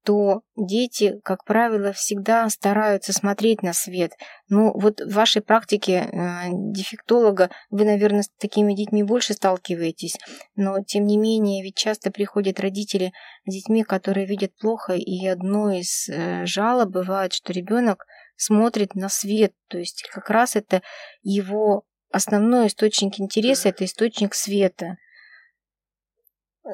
то 0.03 0.41
дети, 0.55 1.19
как 1.23 1.43
правило, 1.45 1.91
всегда 1.91 2.47
стараются 2.51 3.11
смотреть 3.11 3.63
на 3.63 3.73
свет. 3.73 4.11
Ну, 4.47 4.71
вот 4.75 5.01
в 5.01 5.11
вашей 5.11 5.41
практике 5.41 5.93
э, 5.93 6.49
дефектолога 6.51 7.49
вы, 7.71 7.85
наверное, 7.85 8.21
с 8.21 8.29
такими 8.37 8.75
детьми 8.75 9.01
больше 9.01 9.33
сталкиваетесь, 9.33 10.17
но, 10.55 10.83
тем 10.83 11.07
не 11.07 11.17
менее, 11.17 11.63
ведь 11.63 11.75
часто 11.75 12.11
приходят 12.11 12.59
родители 12.59 13.11
с 13.47 13.51
детьми, 13.51 13.83
которые 13.83 14.27
видят 14.27 14.55
плохо, 14.55 14.93
и 14.93 15.25
одно 15.25 15.71
из 15.71 16.07
э, 16.07 16.45
жалоб 16.45 16.89
бывает, 16.89 17.33
что 17.33 17.51
ребенок 17.51 18.05
смотрит 18.37 18.93
на 18.93 19.09
свет, 19.09 19.53
то 19.67 19.79
есть 19.79 20.07
как 20.13 20.29
раз 20.29 20.55
это 20.55 20.83
его 21.23 21.85
основной 22.15 22.67
источник 22.67 23.19
интереса, 23.19 23.69
это 23.69 23.85
источник 23.85 24.33
света. 24.33 24.97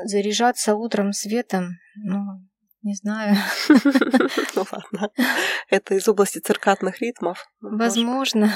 Заряжаться 0.05 0.75
утром 0.75 1.11
светом, 1.11 1.79
ну, 1.95 2.23
не 2.83 2.95
знаю. 2.95 3.35
Ну 4.55 4.65
ладно. 4.71 5.09
Это 5.69 5.95
из 5.95 6.07
области 6.07 6.39
циркадных 6.39 7.01
ритмов. 7.01 7.45
Возможно. 7.61 8.51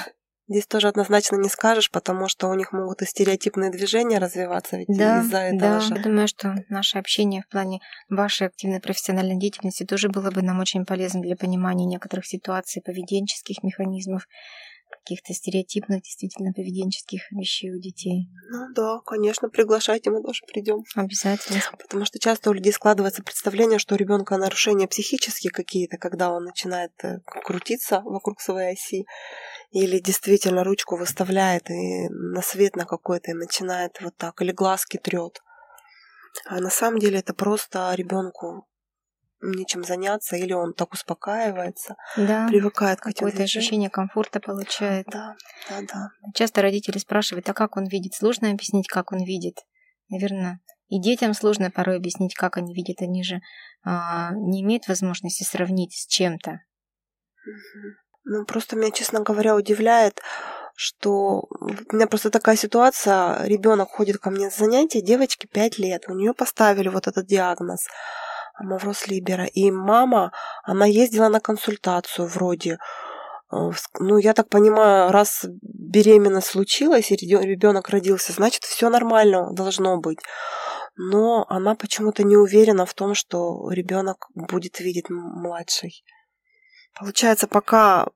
Здесь 0.48 0.68
тоже 0.68 0.90
однозначно 0.90 1.38
не 1.38 1.50
скажешь, 1.50 1.90
потому 1.90 2.28
что 2.28 2.50
у 2.50 2.54
них 2.54 2.72
могут 2.72 3.02
и 3.02 3.06
стереотипные 3.06 3.72
движения 3.72 4.20
развиваться 4.20 4.78
ведь 4.78 4.88
да, 4.88 5.22
из-за 5.22 5.38
этого 5.40 5.60
да. 5.60 5.80
же. 5.80 5.96
Я 5.96 6.04
думаю, 6.04 6.28
что 6.28 6.54
наше 6.70 7.00
общение 7.00 7.42
в 7.42 7.48
плане 7.48 7.80
вашей 8.10 8.48
активной 8.48 8.80
профессиональной 8.80 9.40
деятельности 9.40 9.86
тоже 9.86 10.10
было 10.10 10.30
бы 10.30 10.44
нам 10.44 10.60
очень 10.60 10.86
полезно 10.86 11.22
для 11.22 11.36
понимания 11.36 11.86
некоторых 11.86 12.28
ситуаций, 12.28 12.84
поведенческих 12.84 13.64
механизмов 13.64 14.28
каких-то 15.00 15.34
стереотипных, 15.34 16.02
действительно, 16.02 16.54
поведенческих 16.54 17.32
вещей 17.32 17.72
у 17.72 17.80
детей. 17.80 18.30
Ну 18.50 18.74
да, 18.74 19.00
конечно, 19.06 19.50
приглашайте, 19.50 20.10
мы 20.10 20.22
тоже 20.22 20.44
придем. 20.52 20.84
Обязательно. 20.96 21.60
Потому 21.78 22.06
что 22.06 22.20
часто 22.20 22.50
у 22.50 22.54
людей 22.54 22.74
складывается 22.74 23.24
представление, 23.24 23.80
что 23.80 23.96
у 23.96 23.98
ребенка 23.98 24.38
нарушения 24.38 24.88
психические 24.88 25.52
какие-то, 25.52 25.98
когда 25.98 26.32
он 26.32 26.44
начинает 26.46 26.92
э, 27.04 27.20
крутиться 27.26 28.02
вокруг 28.02 28.42
своей 28.42 28.74
оси, 28.74 29.06
или 29.72 30.00
действительно 30.00 30.64
ручку 30.64 30.96
выставляет 30.96 31.70
и 31.70 32.08
на 32.10 32.42
свет 32.42 32.76
на 32.76 32.86
какой-то 32.86 33.32
и 33.32 33.36
начинает 33.36 34.00
вот 34.02 34.16
так, 34.18 34.42
или 34.42 34.52
глазки 34.52 34.98
трет. 34.98 35.42
А 36.46 36.60
на 36.60 36.70
самом 36.70 37.00
деле 37.00 37.20
это 37.20 37.34
просто 37.34 37.94
ребенку 37.96 38.68
нечем 39.52 39.84
заняться, 39.84 40.36
или 40.36 40.54
он 40.54 40.74
так 40.74 40.94
успокаивается, 40.94 41.96
да, 42.18 42.48
привыкает 42.48 43.00
к 43.00 43.04
какое-то 43.04 43.44
ощущение 43.44 43.90
комфорта 43.90 44.40
получает. 44.40 45.06
Да, 45.08 45.36
да, 45.70 45.82
да. 45.82 46.10
Часто 46.34 46.62
родители 46.62 46.98
спрашивают, 46.98 47.48
а 47.50 47.54
как 47.54 47.78
он 47.78 47.86
видит? 47.86 48.14
Сложно 48.14 48.52
объяснить, 48.52 48.88
как 48.88 49.12
он 49.12 49.24
видит. 49.24 49.60
Наверное, 50.10 50.60
и 50.88 51.02
детям 51.02 51.34
сложно 51.34 51.72
порой 51.72 51.98
объяснить, 51.98 52.36
как 52.36 52.58
они 52.58 52.74
видят. 52.74 53.02
Они 53.02 53.24
же 53.24 53.42
а, 53.84 54.32
не 54.34 54.62
имеют 54.62 54.88
возможности 54.88 55.44
сравнить 55.44 55.94
с 55.94 56.08
чем-то. 56.08 56.62
Ну, 58.24 58.46
просто 58.46 58.76
меня, 58.76 58.92
честно 58.92 59.22
говоря, 59.22 59.56
удивляет, 59.56 60.22
что 60.76 61.48
у 61.60 61.96
меня 61.96 62.08
просто 62.08 62.30
такая 62.30 62.56
ситуация, 62.56 63.44
ребенок 63.46 63.90
ходит 63.90 64.18
ко 64.18 64.30
мне 64.30 64.46
на 64.46 64.52
занятия, 64.52 65.02
девочке 65.02 65.48
5 65.48 65.78
лет, 65.78 66.06
у 66.08 66.14
нее 66.14 66.34
поставили 66.34 66.90
вот 66.90 67.08
этот 67.08 67.28
диагноз 67.28 67.88
Амаврос 68.56 69.08
Либера, 69.08 69.46
и 69.46 69.72
мама, 69.72 70.32
она 70.64 70.86
ездила 70.86 71.28
на 71.30 71.40
консультацию 71.40 72.28
вроде, 72.28 72.78
э, 73.52 73.56
ну, 74.00 74.18
я 74.18 74.34
так 74.34 74.50
понимаю, 74.50 75.12
раз 75.12 75.46
беременность 75.62 76.48
случилась 76.48 77.12
и 77.12 77.16
ребенок 77.16 77.90
родился, 77.90 78.34
значит, 78.34 78.64
все 78.64 78.90
нормально 78.90 79.50
должно 79.54 79.98
быть. 79.98 80.20
Но 80.98 81.46
она 81.50 81.76
почему-то 81.76 82.24
не 82.24 82.38
уверена 82.38 82.86
в 82.86 82.94
том, 82.94 83.16
что 83.16 83.70
ребенок 83.70 84.28
будет 84.34 84.80
видеть 84.80 85.10
младший. 85.10 86.04
Получается, 86.98 87.48
пока 87.48 88.08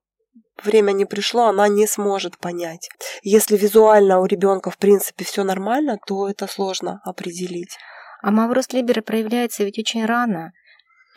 время 0.64 0.94
не 0.94 1.06
пришло, 1.06 1.48
она 1.48 1.68
не 1.68 1.88
сможет 1.88 2.38
понять. 2.38 2.90
Если 3.22 3.58
визуально 3.58 4.20
у 4.20 4.26
ребенка 4.26 4.72
в 4.72 4.78
принципе 4.78 5.26
все 5.26 5.44
нормально, 5.44 6.00
то 6.06 6.30
это 6.30 6.48
сложно 6.48 7.02
определить. 7.04 7.78
А 8.22 8.32
Маврос 8.32 8.72
Либера 8.74 9.02
проявляется 9.02 9.64
ведь 9.64 9.80
очень 9.80 10.06
рано. 10.06 10.52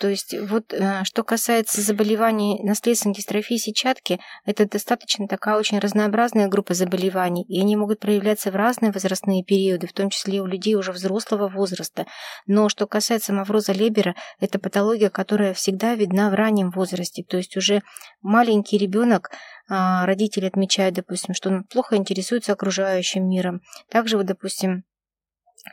То 0.02 0.08
есть 0.08 0.34
вот 0.48 0.72
э, 0.72 1.04
что 1.04 1.22
касается 1.22 1.80
заболеваний 1.80 2.60
наследственной 2.64 3.14
дистрофии 3.14 3.56
сетчатки, 3.56 4.18
это 4.44 4.68
достаточно 4.68 5.28
такая 5.28 5.56
очень 5.56 5.78
разнообразная 5.78 6.48
группа 6.48 6.74
заболеваний, 6.74 7.44
и 7.44 7.60
они 7.60 7.76
могут 7.76 8.00
проявляться 8.00 8.50
в 8.50 8.56
разные 8.56 8.90
возрастные 8.90 9.44
периоды, 9.44 9.86
в 9.86 9.92
том 9.92 10.10
числе 10.10 10.40
у 10.40 10.46
людей 10.46 10.74
уже 10.74 10.90
взрослого 10.90 11.48
возраста. 11.48 12.06
Но 12.48 12.68
что 12.68 12.88
касается 12.88 13.32
Мавроза 13.32 13.72
Лебера, 13.72 14.16
это 14.40 14.58
патология, 14.58 15.08
которая 15.08 15.54
всегда 15.54 15.94
видна 15.94 16.30
в 16.30 16.34
раннем 16.34 16.70
возрасте. 16.70 17.22
То 17.22 17.36
есть 17.36 17.56
уже 17.56 17.82
маленький 18.22 18.78
ребенок, 18.78 19.30
а, 19.68 20.04
родители 20.04 20.46
отмечают, 20.46 20.96
допустим, 20.96 21.32
что 21.32 21.48
он 21.48 21.62
плохо 21.62 21.94
интересуется 21.94 22.52
окружающим 22.54 23.28
миром. 23.28 23.60
Также 23.88 24.16
вот, 24.16 24.26
допустим, 24.26 24.82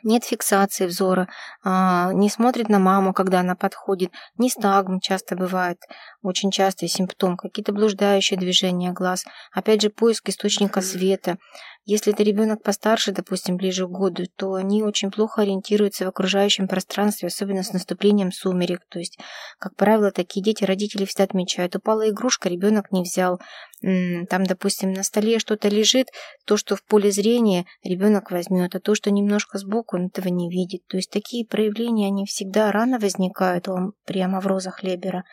нет 0.04 0.24
фиксации 0.24 0.86
взора, 0.86 1.28
а, 1.64 2.14
не 2.14 2.30
смотрит 2.30 2.70
на 2.70 2.80
маму, 2.80 3.14
когда 3.14 3.40
она 3.42 3.56
подходит, 3.56 4.12
нестагм 4.38 5.00
часто 5.00 5.36
бывает, 5.36 5.78
очень 6.22 6.52
частый 6.52 6.88
симптом, 6.88 7.38
какие-то 7.38 7.74
блуждающие 7.74 8.40
движения 8.40 8.92
глаз, 8.92 9.26
опять 9.52 9.82
же 9.82 9.90
поиск 9.90 10.30
источника 10.30 10.82
света. 10.82 11.38
Если 11.86 12.14
это 12.14 12.24
ребенок 12.24 12.62
постарше, 12.62 13.12
допустим, 13.12 13.58
ближе 13.58 13.88
к 13.88 13.92
году, 13.92 14.24
то 14.36 14.54
они 14.54 14.84
очень 14.84 15.10
плохо 15.12 15.42
ориентируются 15.42 16.06
в 16.06 16.10
окружающем 16.10 16.68
пространстве, 16.68 17.28
особенно 17.30 17.64
с 17.64 17.74
наступлением 17.74 18.32
сумерек. 18.32 18.82
То 18.90 19.00
есть, 19.00 19.18
как 19.58 19.76
правило, 19.76 20.12
такие 20.12 20.44
дети 20.44 20.64
родители 20.64 21.06
всегда 21.06 21.24
отмечают. 21.24 21.76
Упала 21.76 22.10
игрушка, 22.10 22.50
ребенок 22.50 22.92
не 22.92 23.02
взял. 23.02 23.40
Там, 23.82 24.44
допустим, 24.44 24.92
на 24.92 25.04
столе 25.04 25.40
что-то 25.40 25.70
лежит, 25.70 26.08
то, 26.46 26.58
что 26.58 26.76
в 26.76 26.84
поле 26.84 27.12
зрения, 27.12 27.66
ребенок 27.84 28.30
возьмет, 28.30 28.76
а 28.76 28.80
то, 28.80 28.94
что 28.94 29.10
немножко 29.10 29.58
сбоку, 29.58 29.96
он 29.96 30.08
этого 30.08 30.28
не 30.28 30.50
видит. 30.50 30.82
То 30.88 30.98
есть 30.98 31.10
такие 31.10 31.46
проявления, 31.46 32.08
они 32.08 32.26
всегда 32.26 32.72
рано 32.72 33.00
возникают 33.00 33.70
у- 33.70 33.94
при 34.06 34.20
амаврозах 34.20 34.84
Лебера. 34.84 35.24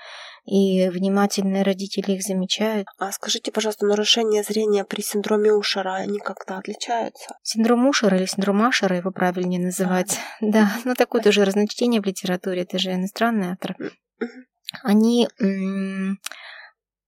И 0.47 0.89
внимательные 0.89 1.65
родители 1.65 2.13
их 2.13 2.23
замечают. 2.23 2.87
А 2.99 3.11
скажите, 3.11 3.51
пожалуйста, 3.51 3.85
нарушения 3.85 4.45
зрения 4.45 4.85
при 4.85 5.01
синдроме 5.01 5.53
Ушера, 5.53 5.95
они 5.95 6.21
как-то 6.21 6.57
отличаются? 6.57 7.37
Синдром 7.43 7.87
Ушера 7.87 8.17
или 8.17 8.27
синдром 8.27 8.63
Ашера 8.63 8.97
его 8.97 9.11
правильнее 9.11 9.61
называть. 9.61 10.19
Да, 10.41 10.71
ну 10.85 10.95
такое 10.95 11.21
тоже 11.21 11.45
разночтение 11.45 12.01
в 12.01 12.07
литературе, 12.07 12.63
это 12.63 12.79
же 12.79 12.93
иностранный 12.93 13.53
автор. 13.53 13.77
Они 14.83 15.29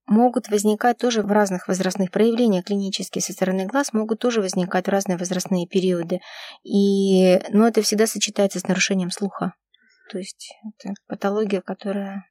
могут 0.05 0.49
возникать 0.49 0.97
тоже 0.97 1.21
в 1.21 1.31
разных 1.31 1.67
возрастных 1.67 2.11
проявлениях 2.11 2.65
клинические 2.65 3.21
со 3.21 3.31
стороны 3.31 3.67
глаз, 3.67 3.93
могут 3.93 4.19
тоже 4.19 4.41
возникать 4.41 4.87
в 4.87 4.89
разные 4.89 5.17
возрастные 5.17 5.67
периоды. 5.67 6.19
И, 6.63 7.39
но 7.51 7.67
это 7.67 7.81
всегда 7.83 8.07
сочетается 8.07 8.59
с 8.59 8.67
нарушением 8.67 9.11
слуха. 9.11 9.53
То 10.11 10.17
есть 10.17 10.55
это 10.79 10.93
патология, 11.07 11.61
которая 11.61 12.25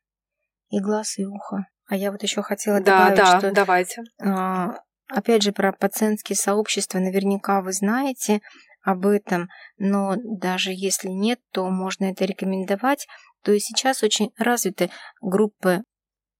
и 0.70 0.80
глаз, 0.80 1.18
и 1.18 1.24
ухо. 1.24 1.66
А 1.86 1.96
я 1.96 2.12
вот 2.12 2.22
еще 2.22 2.42
хотела 2.42 2.80
Да, 2.80 3.08
добавить, 3.08 3.16
да, 3.18 3.38
что 3.38 3.50
давайте. 3.52 4.02
а, 4.20 4.74
Опять 5.08 5.42
же, 5.42 5.52
про 5.52 5.72
пациентские 5.72 6.36
сообщества 6.36 6.98
наверняка 6.98 7.62
вы 7.62 7.72
знаете 7.72 8.40
об 8.82 9.06
этом, 9.06 9.48
но 9.78 10.16
даже 10.22 10.70
если 10.72 11.08
нет, 11.08 11.40
то 11.52 11.68
можно 11.70 12.06
это 12.06 12.24
рекомендовать. 12.24 13.06
То 13.42 13.52
есть 13.52 13.66
сейчас 13.66 14.02
очень 14.02 14.30
развиты 14.36 14.90
группы, 15.22 15.82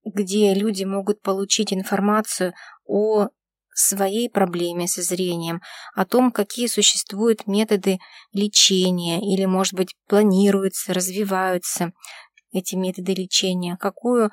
где 0.04 0.52
люди 0.54 0.84
могут 0.84 1.22
получить 1.22 1.72
информацию 1.72 2.52
о 2.84 3.28
своей 3.74 4.28
проблеме 4.28 4.86
со 4.88 5.02
зрением, 5.02 5.62
о 5.94 6.04
том, 6.04 6.32
какие 6.32 6.66
существуют 6.66 7.46
методы 7.46 7.98
лечения 8.32 9.20
или, 9.20 9.44
может 9.44 9.74
быть, 9.74 9.94
планируются, 10.08 10.92
развиваются 10.92 11.92
эти 12.52 12.74
методы 12.74 13.14
лечения, 13.14 13.76
какую 13.76 14.30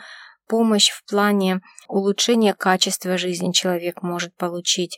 помощь 0.47 0.89
в 0.89 1.03
плане 1.09 1.61
улучшения 1.87 2.53
качества 2.53 3.17
жизни 3.17 3.51
человек 3.51 4.01
может 4.01 4.35
получить. 4.35 4.97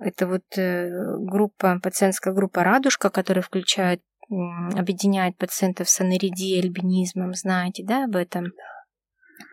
Это 0.00 0.26
вот 0.26 0.44
э, 0.56 0.90
группа, 1.18 1.80
пациентская 1.82 2.32
группа 2.32 2.62
«Радужка», 2.62 3.10
которая 3.10 3.42
включает, 3.42 4.00
объединяет 4.30 5.36
пациентов 5.36 5.88
с 5.88 6.00
аноридией, 6.00 6.60
альбинизмом, 6.60 7.34
знаете, 7.34 7.84
да, 7.84 8.04
об 8.04 8.14
этом? 8.16 8.52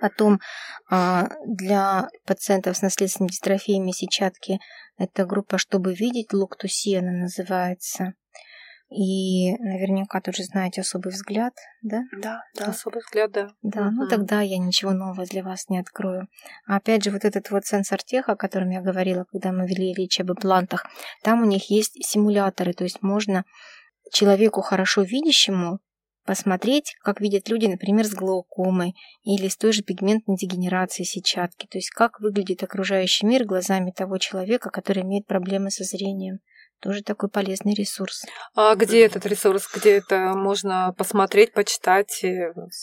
Потом 0.01 0.39
а, 0.89 1.30
для 1.45 2.10
пациентов 2.25 2.75
с 2.78 2.82
наследственными 2.82 3.32
дистрофиями 3.32 3.91
сетчатки 3.91 4.60
это 4.97 5.25
группа 5.25 5.58
«Чтобы 5.58 5.93
видеть», 5.93 6.34
Луктуси 6.34 6.95
она 6.95 7.12
называется. 7.12 8.13
И 8.95 9.58
наверняка 9.58 10.21
тоже 10.21 10.43
знаете 10.43 10.81
особый 10.81 11.12
взгляд, 11.12 11.53
да? 11.81 12.03
Да, 12.13 12.43
да. 12.58 12.67
Особый 12.67 13.01
взгляд, 13.01 13.31
да. 13.31 13.49
Да, 13.62 13.91
ну 13.91 14.03
Мгм. 14.03 14.08
тогда 14.08 14.39
я 14.39 14.58
ничего 14.58 14.91
нового 14.93 15.25
для 15.25 15.43
вас 15.43 15.67
не 15.67 15.79
открою. 15.79 16.29
А 16.65 16.77
опять 16.77 17.03
же, 17.03 17.12
вот 17.12 17.25
этот 17.25 17.51
вот 17.51 17.65
сенсор 17.65 18.01
тех, 18.01 18.29
о 18.29 18.38
котором 18.38 18.69
я 18.69 18.81
говорила, 18.81 19.25
когда 19.29 19.51
мы 19.51 19.67
вели 19.67 19.93
речь 19.93 20.21
об 20.21 20.31
имплантах, 20.31 20.86
там 21.23 21.41
у 21.41 21.45
них 21.45 21.69
есть 21.69 22.05
симуляторы, 22.05 22.71
то 22.71 22.86
есть 22.86 23.01
можно 23.01 23.43
человеку 24.13 24.62
хорошо 24.62 25.01
видящему 25.01 25.79
посмотреть, 26.25 26.95
как 27.01 27.19
видят 27.19 27.49
люди, 27.49 27.65
например, 27.65 28.05
с 28.05 28.13
глаукомой 28.13 28.95
или 29.23 29.49
с 29.49 29.58
той 29.58 29.73
же 29.73 29.84
пигментной 29.84 30.38
дегенерацией 30.38 31.05
сетчатки. 31.05 31.67
То 31.67 31.77
есть 31.77 31.89
как 31.89 32.21
выглядит 32.21 32.63
окружающий 32.63 33.25
мир 33.25 33.43
глазами 33.43 33.91
того 33.91 34.19
человека, 34.19 34.69
который 34.69 35.03
имеет 35.03 35.27
проблемы 35.27 35.69
со 35.69 35.84
зрением. 35.84 36.39
Тоже 36.81 37.01
такой 37.01 37.29
полезный 37.29 37.73
ресурс. 37.73 38.25
А 38.53 38.75
где 38.75 39.05
этот 39.05 39.25
ресурс? 39.25 39.67
Где 39.73 39.97
это 39.97 40.33
можно 40.35 40.93
посмотреть, 40.97 41.53
почитать? 41.53 42.23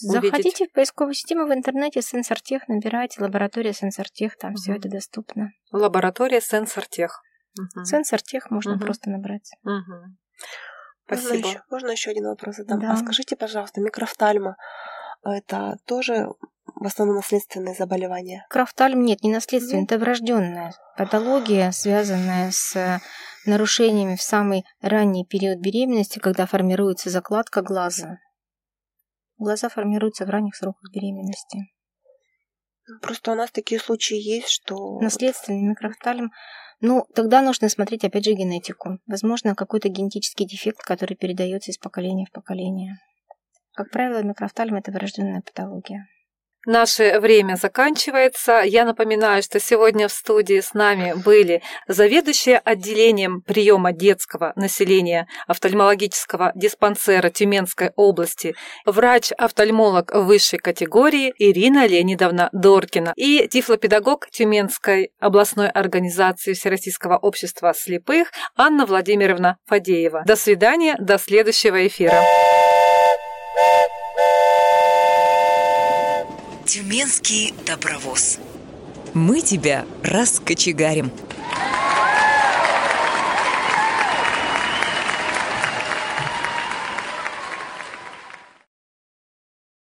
Заходите 0.00 0.66
в 0.66 0.72
поисковую 0.72 1.14
систему 1.14 1.46
в 1.46 1.52
интернете 1.52 2.02
Сенсортех, 2.02 2.66
набирайте 2.68 3.22
лаборатория 3.22 3.72
Сенсортех, 3.72 4.36
там 4.36 4.52
угу. 4.52 4.60
все 4.60 4.74
это 4.74 4.88
доступно. 4.88 5.52
Лаборатория 5.70 6.40
Сенсортех. 6.40 7.22
Угу. 7.58 7.84
Сенсортех 7.84 8.50
можно 8.50 8.74
угу. 8.74 8.84
просто 8.84 9.10
набрать. 9.10 9.50
Угу. 9.62 10.16
Спасибо. 11.06 11.32
Можно 11.32 11.48
еще, 11.48 11.62
можно 11.70 11.90
еще 11.90 12.10
один 12.10 12.24
вопрос 12.24 12.56
задам? 12.56 12.80
Да. 12.80 12.92
А 12.92 12.96
скажите, 12.96 13.36
пожалуйста, 13.36 13.80
микрофтальма 13.80 14.56
это 15.24 15.76
тоже 15.86 16.28
в 16.66 16.86
основном 16.86 17.16
наследственные 17.16 17.74
заболевания? 17.74 18.46
Крафтальм 18.48 19.02
нет, 19.02 19.22
не 19.22 19.30
наследственное, 19.30 19.84
это 19.84 19.98
врожденная 19.98 20.74
патология, 20.96 21.70
связанная 21.72 22.50
с 22.50 23.00
нарушениями 23.46 24.16
в 24.16 24.22
самый 24.22 24.64
ранний 24.80 25.24
период 25.24 25.58
беременности, 25.58 26.18
когда 26.18 26.46
формируется 26.46 27.10
закладка 27.10 27.62
глаза. 27.62 28.18
Глаза 29.38 29.68
формируются 29.68 30.24
в 30.24 30.30
ранних 30.30 30.54
сроках 30.54 30.90
беременности. 30.92 31.58
Ну, 32.86 32.98
просто 33.00 33.32
у 33.32 33.34
нас 33.34 33.50
такие 33.50 33.80
случаи 33.80 34.16
есть, 34.16 34.48
что... 34.48 35.00
Наследственный 35.00 35.62
микрофтальм. 35.62 36.30
Ну, 36.80 37.06
тогда 37.14 37.42
нужно 37.42 37.68
смотреть, 37.68 38.04
опять 38.04 38.24
же, 38.24 38.32
генетику. 38.32 38.98
Возможно, 39.06 39.54
какой-то 39.54 39.88
генетический 39.88 40.46
дефект, 40.46 40.82
который 40.82 41.16
передается 41.16 41.70
из 41.70 41.78
поколения 41.78 42.26
в 42.26 42.32
поколение. 42.32 42.96
Как 43.72 43.90
правило, 43.90 44.22
микрофтальм– 44.22 44.74
это 44.76 44.90
врожденная 44.90 45.42
патология. 45.42 46.06
Наше 46.66 47.18
время 47.18 47.56
заканчивается. 47.56 48.62
Я 48.64 48.84
напоминаю, 48.84 49.42
что 49.42 49.58
сегодня 49.58 50.06
в 50.06 50.12
студии 50.12 50.60
с 50.60 50.74
нами 50.74 51.12
были 51.14 51.60
заведующая 51.88 52.58
отделением 52.58 53.40
приема 53.40 53.92
детского 53.92 54.52
населения 54.54 55.26
офтальмологического 55.48 56.52
диспансера 56.54 57.30
Тюменской 57.30 57.90
области, 57.96 58.54
врач-офтальмолог 58.86 60.12
высшей 60.14 60.60
категории 60.60 61.34
Ирина 61.36 61.86
Леонидовна 61.86 62.48
Доркина 62.52 63.12
и 63.16 63.48
тифлопедагог 63.48 64.30
Тюменской 64.30 65.10
областной 65.18 65.68
организации 65.68 66.52
Всероссийского 66.52 67.16
общества 67.16 67.74
слепых 67.74 68.28
Анна 68.56 68.86
Владимировна 68.86 69.56
Фадеева. 69.66 70.22
До 70.26 70.36
свидания, 70.36 70.96
до 71.00 71.18
следующего 71.18 71.84
эфира. 71.86 72.22
Тюменский 76.72 77.52
добровоз. 77.66 78.38
Мы 79.12 79.42
тебя 79.42 79.84
раскочегарим. 80.02 81.12